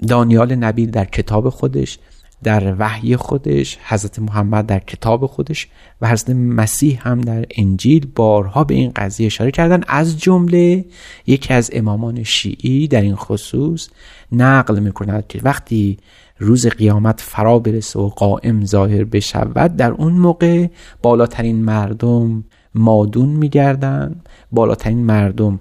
دانیال 0.07 0.55
نبی 0.55 0.85
در 0.85 1.05
کتاب 1.05 1.49
خودش 1.49 1.99
در 2.43 2.75
وحی 2.79 3.15
خودش 3.15 3.77
حضرت 3.87 4.19
محمد 4.19 4.65
در 4.65 4.79
کتاب 4.79 5.25
خودش 5.25 5.67
و 6.01 6.09
حضرت 6.09 6.29
مسیح 6.29 7.07
هم 7.07 7.21
در 7.21 7.45
انجیل 7.57 8.07
بارها 8.15 8.63
به 8.63 8.73
این 8.73 8.91
قضیه 8.95 9.25
اشاره 9.27 9.51
کردن. 9.51 9.83
از 9.87 10.19
جمله 10.19 10.85
یکی 11.27 11.53
از 11.53 11.69
امامان 11.73 12.23
شیعی 12.23 12.87
در 12.87 13.01
این 13.01 13.15
خصوص 13.15 13.89
نقل 14.31 14.79
می‌کند 14.79 15.27
که 15.27 15.39
وقتی 15.43 15.97
روز 16.39 16.67
قیامت 16.67 17.21
فرا 17.21 17.59
برسه 17.59 17.99
و 17.99 18.09
قائم 18.09 18.65
ظاهر 18.65 19.03
بشود 19.03 19.75
در 19.75 19.91
اون 19.91 20.13
موقع 20.13 20.67
بالاترین 21.01 21.55
مردم 21.55 22.43
مادون 22.75 23.29
میگردن. 23.29 24.15
بالاترین 24.51 25.05
مردم 25.05 25.59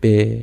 به 0.00 0.40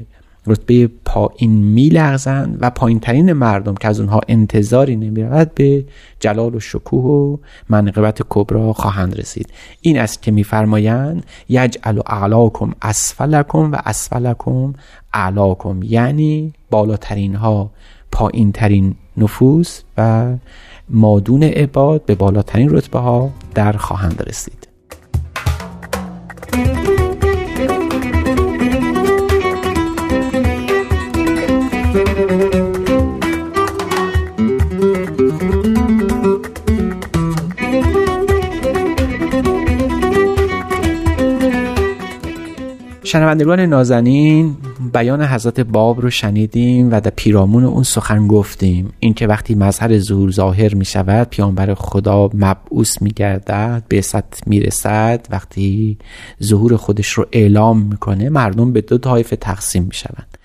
رتبه 0.48 0.90
پایین 1.06 1.52
میلغزند 1.52 2.58
و 2.62 2.70
پایین 2.70 3.00
ترین 3.00 3.34
مردم 3.34 3.76
که 3.76 3.88
از 3.88 4.00
اونها 4.00 4.22
انتظاری 4.28 4.96
نمی‌رود 4.96 5.56
به 5.56 5.86
جلال 6.20 6.56
و 6.56 6.60
شکوه 6.60 7.04
و 7.04 7.38
منقبت 7.70 8.22
کبرا 8.30 8.74
خواهند 8.74 9.20
رسید. 9.20 9.50
این 9.82 10.00
است 10.00 10.22
که 10.22 10.32
میفرمایند 10.32 11.26
یجعل 11.50 12.00
اعلاکم 12.06 12.72
اسفلکم 12.82 13.72
و 13.72 13.78
اسفلکم 13.86 14.74
اعلاکم 15.14 15.80
یعنی 15.84 16.54
بالاترین 16.70 17.36
ها 17.36 17.72
پایین 18.12 18.52
ترین 18.52 18.96
نفوس 19.18 19.82
و 19.98 20.34
مادون 20.90 21.44
عباد 21.44 22.06
به 22.06 22.16
بالاترین 22.16 22.70
رتبه 22.70 23.00
ها 23.00 23.30
در 23.56 23.72
خواهند 23.72 24.24
رسید. 24.28 24.71
شنوندگان 43.12 43.60
نازنین 43.60 44.56
بیان 44.94 45.22
حضرت 45.22 45.60
باب 45.60 46.02
رو 46.02 46.10
شنیدیم 46.10 46.92
و 46.92 47.02
در 47.02 47.12
پیرامون 47.16 47.64
اون 47.64 47.84
سخن 47.84 48.28
گفتیم. 48.28 48.94
اینکه 49.00 49.28
وقتی 49.28 49.56
مظهر 49.56 50.00
ظهور 50.00 50.32
ظاهر 50.32 50.74
می 50.76 50.86
شود 50.86 51.30
پیامبر 51.30 51.74
خدا 51.74 52.30
مبعوث 52.34 53.02
می 53.02 53.10
گردد 53.10 53.84
به 53.88 54.02
سطح 54.02 54.40
می 54.46 54.60
رسد 54.60 55.28
وقتی 55.30 55.98
ظهور 56.44 56.78
خودش 56.78 57.10
رو 57.10 57.26
اعلام 57.32 57.82
می‌کنه 57.82 58.30
مردم 58.30 58.74
به 58.74 58.82
دو 58.82 58.98
طایفه 58.98 59.36
تقسیم 59.36 59.84
می 59.84 59.94
شوند 59.94 60.38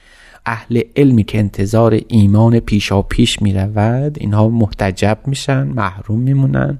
اهل 0.47 0.81
علمی 0.97 1.25
که 1.25 1.39
انتظار 1.39 2.01
ایمان 2.09 2.61
پیشا 2.61 3.03
پیش 3.03 3.43
می 3.43 3.55
رود 3.55 4.17
اینها 4.21 4.49
محتجب 4.49 5.19
میشن 5.27 5.63
محروم 5.63 6.21
میمونن. 6.21 6.79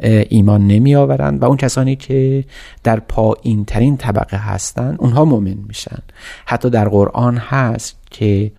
ایمان 0.00 0.66
نمی 0.66 0.94
آورند 0.96 1.42
و 1.42 1.44
اون 1.44 1.56
کسانی 1.56 1.96
که 1.96 2.44
در 2.82 3.00
پایین 3.00 3.64
ترین 3.64 3.96
طبقه 3.96 4.36
هستند 4.36 4.96
اونها 4.98 5.24
مؤمن 5.24 5.58
میشن. 5.68 6.02
حتی 6.46 6.70
در 6.70 6.88
قرآن 6.88 7.36
هست 7.36 7.96
که 8.10 8.52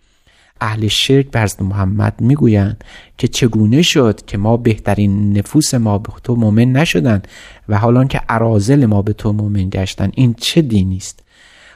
اهل 0.61 0.87
شرک 0.87 1.31
به 1.31 1.47
محمد 1.59 2.13
می‌گویند 2.19 2.83
که 3.17 3.27
چگونه 3.27 3.81
شد 3.81 4.25
که 4.25 4.37
ما 4.37 4.57
بهترین 4.57 5.37
نفوس 5.37 5.73
ما 5.73 5.97
به 5.97 6.09
تو 6.23 6.35
مؤمن 6.35 6.71
نشدند 6.71 7.27
و 7.69 7.77
حالا 7.77 8.05
که 8.05 8.21
ارازل 8.29 8.85
ما 8.85 9.01
به 9.01 9.13
تو 9.13 9.33
مؤمن 9.33 9.69
گشتن 9.69 10.11
این 10.13 10.33
چه 10.33 10.61
دینی 10.61 10.97
است؟ 10.97 11.23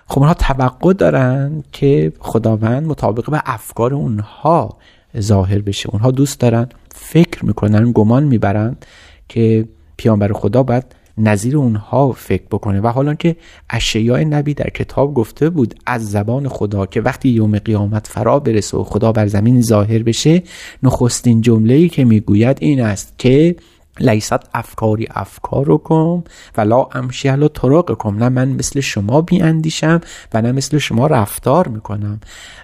خب 0.08 0.20
اونها 0.20 0.34
توقع 0.34 0.94
دارن 0.94 1.64
که 1.72 2.14
خداوند 2.20 2.88
مطابق 2.88 3.30
به 3.30 3.42
افکار 3.46 3.94
اونها 3.94 4.78
ظاهر 5.20 5.60
بشه. 5.60 5.90
اونها 5.90 6.12
دوست 6.12 6.40
دارن 6.40 6.68
فکر 6.96 7.46
می‌کنن 7.46 7.92
گمان 7.92 8.24
می‌برند 8.24 8.86
که 9.32 9.68
پیامبر 9.98 10.34
خدا 10.34 10.64
باید 10.64 10.84
نظیر 11.18 11.58
اونها 11.58 12.12
فکر 12.12 12.44
بکنه. 12.52 12.82
و 12.82 12.88
حالا 12.88 13.14
که 13.14 13.36
اشیاء 13.70 14.24
نبی 14.24 14.54
در 14.54 14.70
کتاب 14.70 15.14
گفته 15.14 15.50
بود 15.50 15.76
از 15.86 16.12
زبان 16.12 16.48
خدا 16.48 16.86
که 16.86 17.02
وقتی 17.02 17.30
یوم 17.30 17.58
قیامت 17.58 18.08
فرا 18.08 18.40
برسه 18.40 18.78
و 18.78 18.84
خدا 18.84 19.12
بر 19.12 19.28
زمین 19.28 19.62
ظاهر 19.62 20.04
بشه 20.04 20.44
نخستین 20.84 21.42
جمله 21.42 21.88
که 21.88 22.06
می‌گوید 22.06 22.58
این 22.62 22.82
است 22.82 23.14
که 23.18 23.56
لیست 24.00 24.40
افکاری 24.54 25.08
افکارکم 25.12 26.24
و 26.58 26.62
لا 26.62 26.84
امشی 26.84 27.28
علی 27.28 27.50
طرقکم. 27.50 28.24
نه 28.24 28.30
من 28.30 28.50
مثل 28.50 28.80
شما 28.80 29.22
بیاندیشم 29.22 30.02
و 30.34 30.42
نه 30.42 30.52
مثل 30.52 30.78
شما 30.78 31.08
رفتار 31.08 31.68
می‌کنم 31.68 32.20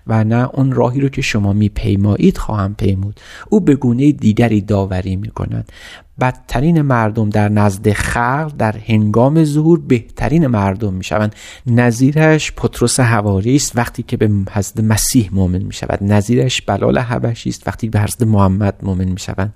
و 0.08 0.24
نه 0.24 0.50
اون 0.54 0.72
راهی 0.72 1.02
رو 1.02 1.10
که 1.10 1.22
شما 1.22 1.54
میپیمایید 1.54 2.38
خواهم 2.38 2.76
پیمود. 2.76 3.20
او 3.50 3.60
به 3.60 3.76
گونه 3.76 4.12
دیگری 4.12 4.62
داوری 4.62 5.16
می‌کند. 5.16 5.72
بدترین 6.20 6.82
مردم 6.82 7.30
در 7.30 7.50
نزد 7.50 7.92
خلق 7.92 8.52
در 8.58 8.76
هنگام 8.78 9.44
ظهور 9.44 9.80
بهترین 9.80 10.48
مردم 10.48 10.94
می‌شوند. 10.94 11.36
نظیرش 11.68 12.52
پتروس 12.52 13.00
هواری 13.00 13.56
است 13.56 13.76
وقتی 13.76 14.04
که 14.04 14.18
به 14.18 14.30
حضرت 14.52 14.80
مسیح 14.80 15.30
مؤمن 15.32 15.62
می‌شود. 15.64 16.04
نظیرش 16.04 16.62
بلال 16.62 16.98
حبشی 16.98 17.50
است 17.50 17.68
وقتی 17.68 17.90
به 17.90 18.00
حضرت 18.00 18.22
محمد 18.22 18.76
مؤمن 18.84 19.06
می‌شوند. 19.06 19.56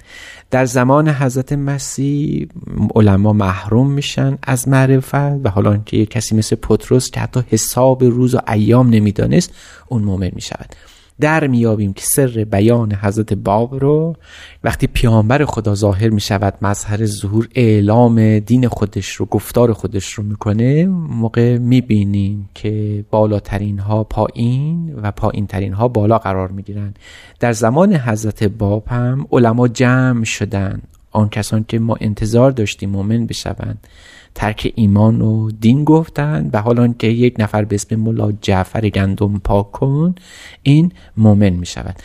در 0.51 0.65
زمان 0.65 1.09
حضرت 1.09 1.53
مسیح 1.53 2.47
علما 2.95 3.33
محروم 3.33 3.91
میشن 3.91 4.37
از 4.43 4.67
معرفت 4.67 5.13
و 5.15 5.49
حالا 5.49 5.77
که 5.77 6.05
کسی 6.05 6.35
مثل 6.35 6.55
پتروس 6.55 7.11
که 7.11 7.19
حتی 7.19 7.43
حساب 7.49 8.03
روز 8.03 8.35
و 8.35 8.39
ایام 8.47 8.89
نمی‌دانست 8.89 9.53
اون 9.87 10.03
مؤمن 10.03 10.31
می‌شود. 10.35 10.75
در 11.21 11.47
میابیم 11.47 11.93
که 11.93 12.05
سر 12.05 12.45
بیان 12.51 12.93
حضرت 12.93 13.33
باب 13.33 13.75
رو 13.75 14.15
وقتی 14.63 14.87
پیامبر 14.87 15.45
خدا 15.45 15.75
ظاهر 15.75 16.09
می 16.09 16.21
شود 16.21 16.53
مظهر 16.61 17.05
ظهور 17.05 17.47
اعلام 17.55 18.39
دین 18.39 18.67
خودش 18.67 19.09
رو 19.09 19.25
گفتار 19.25 19.73
خودش 19.73 20.13
رو 20.13 20.23
می‌کنه 20.23 20.85
موقع 20.85 21.57
می‌بینیم 21.57 22.49
که 22.55 23.05
بالاترین 23.11 23.79
ها 23.79 24.03
پایین 24.03 24.93
و 25.03 25.11
پایین 25.11 25.47
ترین 25.47 25.73
ها 25.73 25.87
بالا 25.87 26.17
قرار 26.17 26.51
می‌گیرن. 26.51 26.93
در 27.39 27.53
زمان 27.53 27.93
حضرت 27.93 28.43
باب 28.43 28.87
هم 28.87 29.27
علما 29.31 29.67
جمع 29.67 30.23
شدن. 30.23 30.81
آن 31.11 31.29
کسان 31.29 31.65
که 31.67 31.79
ما 31.79 31.97
انتظار 32.01 32.51
داشتیم 32.51 32.89
مؤمن 32.89 33.25
بشوند. 33.25 33.87
ترک 34.35 34.73
ایمان 34.75 35.21
و 35.21 35.51
دین 35.51 35.83
گفتند 35.83 36.49
و 36.53 36.61
حالا 36.61 36.87
که 36.87 37.07
یک 37.07 37.35
نفر 37.39 37.65
به 37.65 37.75
اسم 37.75 37.95
ملا 37.95 38.31
جعفر 38.31 38.89
گندم 38.89 39.39
پاک 39.39 39.71
کن 39.71 40.15
این 40.63 40.91
مؤمن 41.17 41.49
می 41.49 41.65
شود 41.65 41.95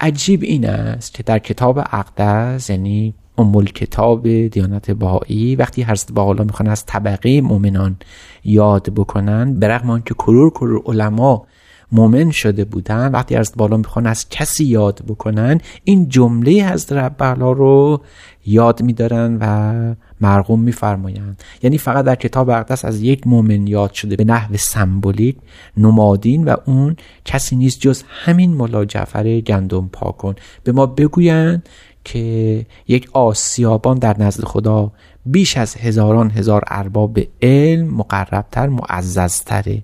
عجیب 0.00 0.42
این 0.42 0.66
است 0.68 1.14
که 1.14 1.22
در 1.22 1.38
کتاب 1.38 1.78
اقدس 1.78 2.70
یعنی 2.70 3.14
امول 3.38 3.64
کتاب 3.64 4.28
دیانت 4.46 4.90
بهایی 4.90 5.56
وقتی 5.56 5.82
حضرت 5.82 6.18
حالا 6.18 6.44
می‌خوان 6.44 6.68
از 6.68 6.86
طبقه 6.86 7.40
مؤمنان 7.40 7.96
یاد 8.44 8.94
بکنن 8.94 9.54
برغم 9.54 9.90
آنکه 9.90 10.14
کرور 10.14 10.50
کرور 10.50 10.82
علما 10.86 11.46
مؤمن 11.94 12.30
شده 12.30 12.64
بودن. 12.64 13.10
وقتی 13.10 13.36
از 13.36 13.52
بالا 13.56 13.76
می‌خوان 13.76 14.06
از 14.06 14.28
کسی 14.28 14.64
یاد 14.64 15.02
بکنن 15.08 15.60
این 15.84 16.08
جمله 16.08 16.62
از 16.62 16.92
رب 16.92 17.22
رو 17.22 18.00
یاد 18.46 18.82
میدارن 18.82 19.38
و 19.40 19.94
مرغوم 20.20 20.60
میفرمایند. 20.60 21.42
یعنی 21.62 21.78
فقط 21.78 22.04
در 22.04 22.14
کتاب 22.14 22.50
اقدس 22.50 22.84
از 22.84 23.02
یک 23.02 23.26
مؤمن 23.26 23.66
یاد 23.66 23.92
شده 23.92 24.16
به 24.16 24.24
نحو 24.24 24.56
سمبولیک 24.56 25.36
نمادین 25.76 26.44
و 26.44 26.56
اون 26.64 26.96
کسی 27.24 27.56
نیست 27.56 27.80
جز 27.80 28.02
همین 28.08 28.54
ملا 28.54 28.84
جعفر 28.84 29.40
گندم 29.40 29.88
پاکن. 29.92 30.34
به 30.64 30.72
ما 30.72 30.86
بگویند 30.86 31.68
که 32.04 32.66
یک 32.88 33.08
آسیابان 33.12 33.98
در 33.98 34.22
نزد 34.22 34.44
خدا 34.44 34.92
بیش 35.26 35.56
از 35.56 35.74
هزاران 35.76 36.30
هزار 36.30 36.64
ارباب 36.68 37.18
علم 37.42 37.86
مقربتر 37.94 38.66
معززتره. 38.66 39.82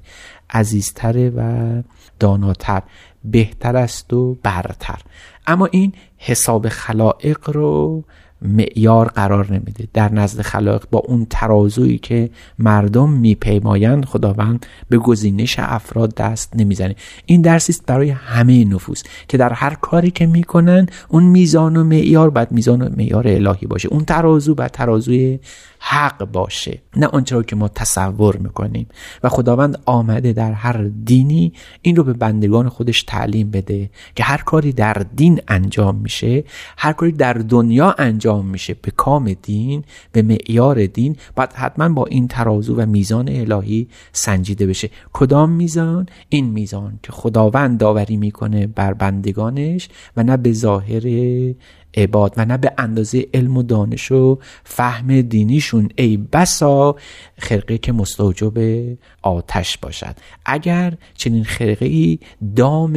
عزیزتره 0.52 1.30
و 1.30 1.82
داناتر 2.20 2.82
بهتر 3.24 3.76
است 3.76 4.12
و 4.12 4.36
برتر. 4.42 4.98
اما 5.46 5.66
این 5.66 5.92
حساب 6.18 6.68
خلائق 6.68 7.50
رو 7.50 8.04
معیار 8.42 9.08
قرار 9.08 9.52
نمیده. 9.52 9.88
در 9.94 10.12
نزد 10.12 10.42
خلایق 10.42 10.84
با 10.90 10.98
اون 10.98 11.26
ترازویی 11.30 11.98
که 11.98 12.30
مردم 12.58 13.10
میپیمایند 13.10 14.04
خداوند 14.04 14.66
به 14.88 14.98
گزینش 14.98 15.56
افراد 15.58 16.14
دست 16.14 16.52
نمی‌زنه. 16.56 16.96
این 17.26 17.42
درسی 17.42 17.72
است 17.72 17.86
برای 17.86 18.10
همه 18.10 18.64
نفوس 18.64 19.02
که 19.28 19.36
در 19.36 19.52
هر 19.52 19.74
کاری 19.74 20.10
که 20.10 20.26
می‌کنن 20.26 20.86
اون 21.08 21.24
میزان 21.24 21.76
و 21.76 21.84
معیار 21.84 22.30
باید 22.30 22.52
میزان 22.52 22.82
و 22.82 22.88
معیار 22.96 23.28
الهی 23.28 23.66
باشه. 23.66 23.88
اون 23.88 24.04
ترازو 24.04 24.54
باید 24.54 24.70
ترازوی 24.70 25.38
حق 25.82 26.24
باشه. 26.24 26.82
نه 26.96 27.06
آنچه 27.06 27.34
را 27.34 27.42
که 27.42 27.56
ما 27.56 27.68
تصور 27.68 28.36
می‌کنیم. 28.36 28.86
و 29.22 29.28
خداوند 29.28 29.82
آمده 29.86 30.32
در 30.32 30.52
هر 30.52 30.90
دینی 31.04 31.52
این 31.82 31.96
رو 31.96 32.04
به 32.04 32.12
بندگان 32.12 32.68
خودش 32.68 33.02
تعلیم 33.02 33.50
بده 33.50 33.90
که 34.14 34.22
هر 34.24 34.36
کاری 34.36 34.72
در 34.72 35.02
دین 35.16 35.40
انجام 35.48 35.96
میشه 35.96 36.44
هر 36.78 36.92
کاری 36.92 37.12
در 37.12 37.32
دنیا 37.32 37.94
انجام 37.98 38.46
میشه 38.46 38.76
به 38.82 38.90
کام 38.90 39.32
دین 39.42 39.84
به 40.12 40.22
معیار 40.22 40.86
دین. 40.86 41.16
باید 41.36 41.52
حتما 41.52 41.88
با 41.88 42.04
این 42.04 42.28
ترازو 42.28 42.76
و 42.76 42.86
میزان 42.86 43.28
الهی 43.28 43.88
سنجیده 44.12 44.66
بشه. 44.66 44.90
کدام 45.12 45.50
میزان؟ 45.50 46.06
این 46.28 46.50
میزان 46.50 46.98
که 47.02 47.12
خداوند 47.12 47.78
داوری 47.78 48.16
می‌کنه 48.16 48.66
بر 48.66 48.94
بندگانش 48.94 49.88
و 50.16 50.22
نه 50.22 50.36
به 50.36 50.52
ظاهر 50.52 51.02
عباد 51.96 52.34
و 52.36 52.44
نه 52.44 52.56
به 52.56 52.72
اندازه 52.78 53.26
علم 53.34 53.56
و 53.56 53.62
دانش 53.62 54.12
و 54.12 54.38
فهم 54.64 55.20
دینیشون. 55.20 55.88
ای 55.96 56.16
بسا 56.16 56.96
خرقه 57.38 57.78
که 57.78 57.92
مستوجب 57.92 58.52
آتش 59.22 59.78
باشد. 59.78 60.16
اگر 60.46 60.94
چنین 61.14 61.44
خرقه 61.44 61.86
ای 61.86 62.18
دام 62.56 62.92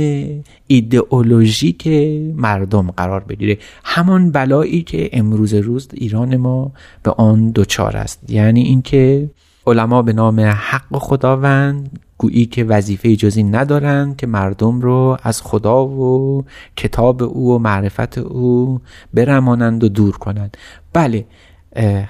ایدئولوژیک 0.67 1.87
مردم 2.35 2.91
قرار 2.91 3.19
بگیره 3.19 3.57
همان 3.83 4.31
بلایی 4.31 4.81
که 4.81 5.09
امروز 5.13 5.53
روز 5.53 5.87
ایران 5.93 6.37
ما 6.37 6.71
به 7.03 7.11
آن 7.11 7.51
دچار 7.55 7.97
است. 7.97 8.29
یعنی 8.29 8.61
اینکه 8.61 9.29
علما 9.67 10.01
به 10.01 10.13
نام 10.13 10.39
حق 10.39 10.97
خداوند 10.97 11.99
گویی 12.24 12.45
که 12.45 12.63
وظیفه 12.63 13.15
جزی 13.15 13.43
ندارند 13.43 14.15
که 14.15 14.28
مردم 14.28 14.82
رو 14.82 15.17
از 15.24 15.41
خدا 15.41 15.88
و 15.88 16.45
کتاب 16.76 17.24
او 17.24 17.55
و 17.55 17.57
معرفت 17.57 18.17
او 18.17 18.82
برمانند 19.13 19.84
و 19.84 19.89
دور 19.89 20.17
کنند. 20.17 20.57
بله 20.93 21.26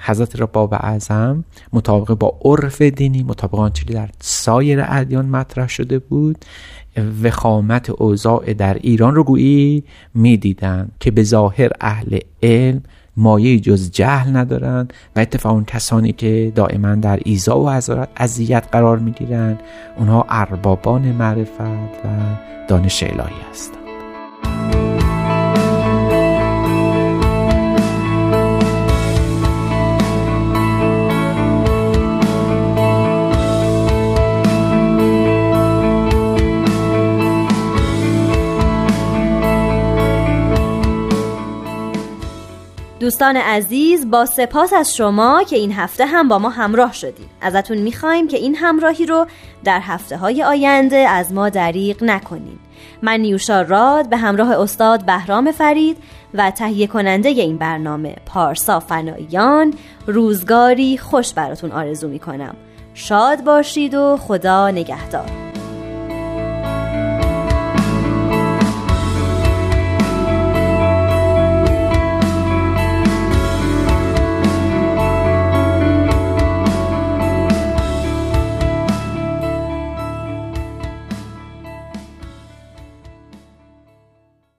حضرت 0.06 0.40
را 0.40 0.46
باب 0.46 0.74
اعظم 0.74 1.44
مطابق 1.74 2.14
با 2.14 2.38
عرف 2.46 2.82
دینی 2.82 3.24
مطابق 3.24 3.56
آنچه 3.56 3.86
در 3.86 4.10
سایر 4.20 4.84
ادیان 4.88 5.26
مطرح 5.26 5.68
شده 5.68 6.00
بود 6.00 6.46
وخامت 7.24 7.90
اوضاع 7.90 8.54
در 8.54 8.74
ایران 8.74 9.16
رو 9.16 9.24
گویی 9.24 9.84
می‌دیدند 10.14 10.92
که 11.00 11.12
به 11.12 11.24
ظاهر 11.24 11.72
اهل 11.82 12.20
علم 12.44 12.84
مایه 13.18 13.60
جز 13.60 13.92
جهل 13.92 14.38
ندارند 14.38 14.94
و 15.16 15.20
اتفاقا 15.20 15.64
کسانی 15.68 16.12
که 16.12 16.52
دائما 16.56 16.96
در 16.96 17.20
ایزا 17.26 17.60
و 17.60 17.70
اذیت 18.18 18.68
قرار 18.72 19.00
می‌گیرند 19.00 19.60
اونها 19.98 20.26
اربابان 20.30 21.02
معرفت 21.02 21.62
و 21.62 22.08
دانش 22.68 23.04
الهی 23.04 23.36
هستند. 23.52 23.83
دوستان 43.04 43.38
عزیز 43.38 44.10
با 44.10 44.26
سپاس 44.26 44.74
از 44.74 44.96
شما 44.96 45.44
که 45.44 45.56
این 45.56 45.72
هفته 45.72 46.06
هم 46.06 46.28
با 46.28 46.40
ما 46.40 46.50
همراه 46.50 46.94
شدید. 46.94 47.30
ازتون 47.42 47.78
می‌خوایم 47.78 48.28
که 48.28 48.38
این 48.38 48.56
همراهی 48.56 49.06
رو 49.06 49.28
در 49.64 49.80
هفته 49.80 50.18
های 50.18 50.44
آینده 50.44 50.98
از 50.98 51.34
ما 51.34 51.50
دریغ 51.50 52.04
نکنید 52.04 52.60
من 53.02 53.20
نیوشا 53.20 53.62
راد 53.62 54.10
به 54.10 54.18
همراه 54.18 54.60
استاد 54.60 55.06
بهرام 55.06 55.52
فرید 55.52 55.98
و 56.34 56.52
تهیه 56.52 56.88
کننده 56.88 57.30
این 57.30 57.58
برنامه 57.58 58.16
پارسا 58.26 58.80
فناییان 58.80 59.74
روزگاری 60.08 60.98
خوش 60.98 61.34
براتون 61.34 61.72
آرزو 61.72 62.08
می‌کنم. 62.08 62.56
شاد 62.94 63.44
باشید 63.44 63.94
و 63.94 64.18
خدا 64.18 64.70
نگهدار. 64.70 65.53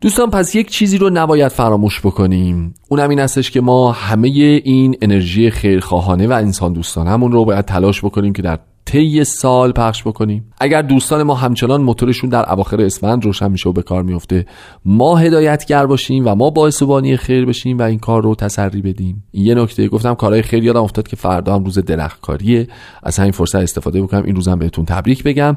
دوستان 0.05 0.31
پس 0.31 0.55
یک 0.55 0.71
چیزی 0.71 0.99
رو 0.99 1.11
نباید 1.11 1.49
فراموش 1.49 2.01
بکنیم. 2.01 2.75
اونم 2.89 3.11
این 3.11 3.21
استش 3.21 3.51
که 3.51 3.61
ما 3.61 3.93
همه 3.93 4.29
این 4.29 4.97
انرژی 5.03 5.51
خیرخواهانه 5.51 6.27
و 6.27 6.33
انسان 6.33 6.73
دوستانمون 6.73 7.33
رو 7.33 7.45
باید 7.45 7.65
تلاش 7.65 8.05
بکنیم 8.05 8.33
که 8.33 8.43
در 8.43 8.59
طی 8.85 9.25
سال 9.25 9.73
پخش 9.73 10.03
بکنیم. 10.03 10.53
اگر 10.61 10.83
دوستان 10.83 11.23
ما 11.23 11.35
همچنان 11.35 11.83
موتورشون 11.83 12.31
در 12.31 12.53
اواخر 12.53 12.81
اسفند 12.81 13.25
روشن 13.25 13.51
میشه 13.51 13.69
و 13.69 13.73
به 13.73 13.83
کار 13.83 14.03
میفته 14.03 14.47
ما 14.85 15.17
هدایتگر 15.17 15.87
باشیم 15.87 16.27
و 16.27 16.35
ما 16.35 16.51
باعث 16.51 16.83
بانی 16.83 17.17
خیر 17.17 17.47
بشیم 17.47 17.79
و 17.79 17.83
این 17.83 17.99
کار 17.99 18.23
رو 18.23 18.35
تسری 18.35 18.83
بدیم. 18.83 19.25
یه 19.33 19.55
نکته 19.55 19.89
گفتم 19.89 20.15
کارهای 20.15 20.43
خیر 20.43 20.65
یادم 20.65 20.83
افتاد 20.83 21.09
که 21.09 21.17
فردا 21.17 21.55
هم 21.55 21.65
روز 21.65 21.79
درختکاریه. 21.79 22.69
از 23.03 23.19
همین 23.19 23.33
فرصت 23.33 23.57
استفاده 23.57 24.03
بکنم. 24.03 24.23
این 24.23 24.37
روزم 24.37 24.59
بهتون 24.59 24.85
تبریک 24.85 25.23
بگم. 25.23 25.57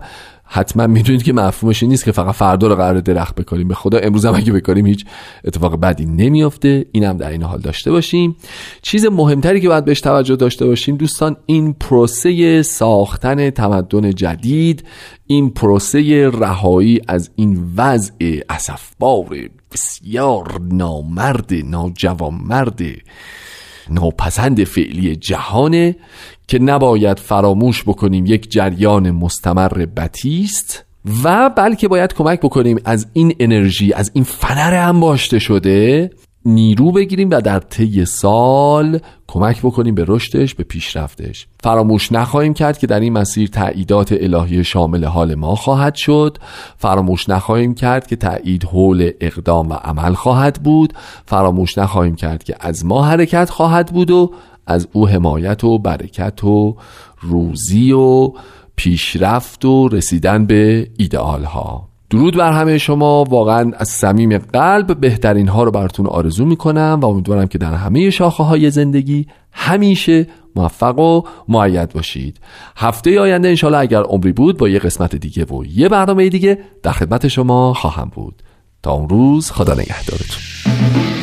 حتما 0.50 0.88
می‌دونید 0.88 1.24
که 1.24 1.34
مفهومش 1.34 1.84
نیست 1.84 2.06
که 2.06 2.12
فقط 2.12 2.36
فردا 2.36 2.68
رو 2.68 2.76
قرار 2.76 3.00
درخت 3.00 3.36
بکاریم. 3.36 3.68
به 3.68 3.76
خدا 3.76 3.98
امروز 3.98 4.26
هم 4.26 4.36
اگه 4.36 4.54
بکاریم 4.54 4.86
هیچ 4.86 5.06
اتفاق 5.46 5.80
بدی 5.80 6.06
نمیافته. 6.06 6.86
اینم 6.92 7.18
در 7.18 7.30
این 7.30 7.44
حال 7.44 7.60
داشته 7.60 7.92
باشیم. 7.92 8.36
چیز 8.82 9.06
مهمتری 9.06 9.62
که 9.62 9.68
باید 9.68 9.86
بهش 9.86 10.02
توجه 10.02 10.36
داشته 10.36 10.66
باشیم 10.66 10.96
دوستان 10.96 11.38
این 11.46 11.74
پروسه 11.74 12.62
ساختن 12.62 13.50
تمدن 13.50 14.12
جدید 14.12 14.84
این 15.28 15.50
پروسه 15.50 16.30
رهایی 16.34 17.02
از 17.08 17.30
این 17.36 17.74
وضع 17.78 18.40
اسفبار 18.50 19.38
بسیار 19.74 20.60
نامرد 20.62 21.54
ناجوانمرد 21.66 22.82
ناپسند 23.90 24.64
فعلی 24.64 25.16
جهانه 25.16 25.96
که 26.48 26.60
نباید 26.60 27.20
فراموش 27.20 27.84
بکنیم 27.84 28.26
یک 28.26 28.52
جریان 28.52 29.12
مستمر 29.12 29.86
بتیست 29.86 30.86
و 31.24 31.50
بلکه 31.50 31.88
باید 31.88 32.14
کمک 32.14 32.40
بکنیم 32.40 32.80
از 32.86 33.08
این 33.14 33.36
انرژی 33.40 33.94
از 33.94 34.12
این 34.14 34.24
فنر 34.24 34.88
انباشته 34.88 35.40
شده 35.40 36.10
نیرو 36.48 36.92
بگیریم 36.92 37.30
و 37.30 37.42
در 37.42 37.60
طی 37.60 38.06
سال 38.06 39.00
کمک 39.28 39.62
بکنیم 39.62 39.96
به 39.96 40.06
رشدش 40.08 40.56
به 40.56 40.64
پیشرفتش. 40.64 41.48
فراموش 41.64 42.12
نخواهیم 42.12 42.54
کرد 42.54 42.78
که 42.78 42.88
در 42.88 43.00
این 43.00 43.14
مسیر 43.14 43.50
تاییدات 43.50 44.16
الهی 44.20 44.64
شامل 44.64 45.06
حال 45.06 45.36
ما 45.36 45.56
خواهد 45.56 45.96
شد. 45.96 46.38
فراموش 46.78 47.30
نخواهیم 47.30 47.76
کرد 47.76 48.08
که 48.08 48.16
تایید 48.16 48.64
حول 48.64 49.12
اقدام 49.22 49.70
و 49.70 49.74
عمل 49.74 50.14
خواهد 50.14 50.60
بود. 50.64 50.94
فراموش 51.26 51.78
نخواهیم 51.78 52.16
کرد 52.16 52.44
که 52.44 52.56
از 52.60 52.86
ما 52.86 53.06
حرکت 53.06 53.50
خواهد 53.50 53.92
بود 53.94 54.12
و 54.12 54.32
از 54.68 54.88
او 54.94 55.08
حمایت 55.08 55.64
و 55.64 55.78
برکت 55.78 56.44
و 56.44 56.78
روزی 57.22 57.92
و 57.92 58.32
پیشرفت 58.76 59.66
و 59.66 59.88
رسیدن 59.88 60.46
به 60.46 60.90
ایدئال 60.98 61.44
ها 61.44 61.88
درود 62.10 62.36
بر 62.36 62.52
همه 62.52 62.78
شما. 62.78 63.24
واقعا 63.24 63.72
از 63.78 63.90
صمیم 63.90 64.38
قلب 64.38 65.00
بهترین 65.00 65.48
ها 65.48 65.64
رو 65.64 65.72
براتون 65.72 66.08
آرزو 66.08 66.46
می‌کنم 66.46 67.00
و 67.02 67.06
امیدوارم 67.06 67.48
که 67.48 67.58
در 67.58 67.74
همه 67.74 68.10
شاخه 68.10 68.44
های 68.44 68.72
زندگی 68.72 69.28
همیشه 69.52 70.28
موفق 70.56 71.00
و 71.00 71.22
معید 71.48 71.94
باشید. 71.94 72.40
هفته 72.78 73.20
آینده 73.20 73.48
انشالله 73.48 73.78
اگر 73.78 74.02
عمری 74.02 74.32
بود 74.32 74.58
با 74.58 74.70
یه 74.70 74.80
قسمت 74.80 75.16
دیگه 75.16 75.46
و 75.46 75.66
یه 75.66 75.90
برنامه 75.90 76.30
دیگه 76.30 76.60
در 76.84 76.92
خدمت 76.92 77.28
شما 77.28 77.74
خواهم 77.74 78.12
بود. 78.16 78.44
تا 78.84 78.92
اون 78.92 79.10
روز 79.10 79.52
خدا 79.52 79.74
نگهدارتون. 79.74 81.17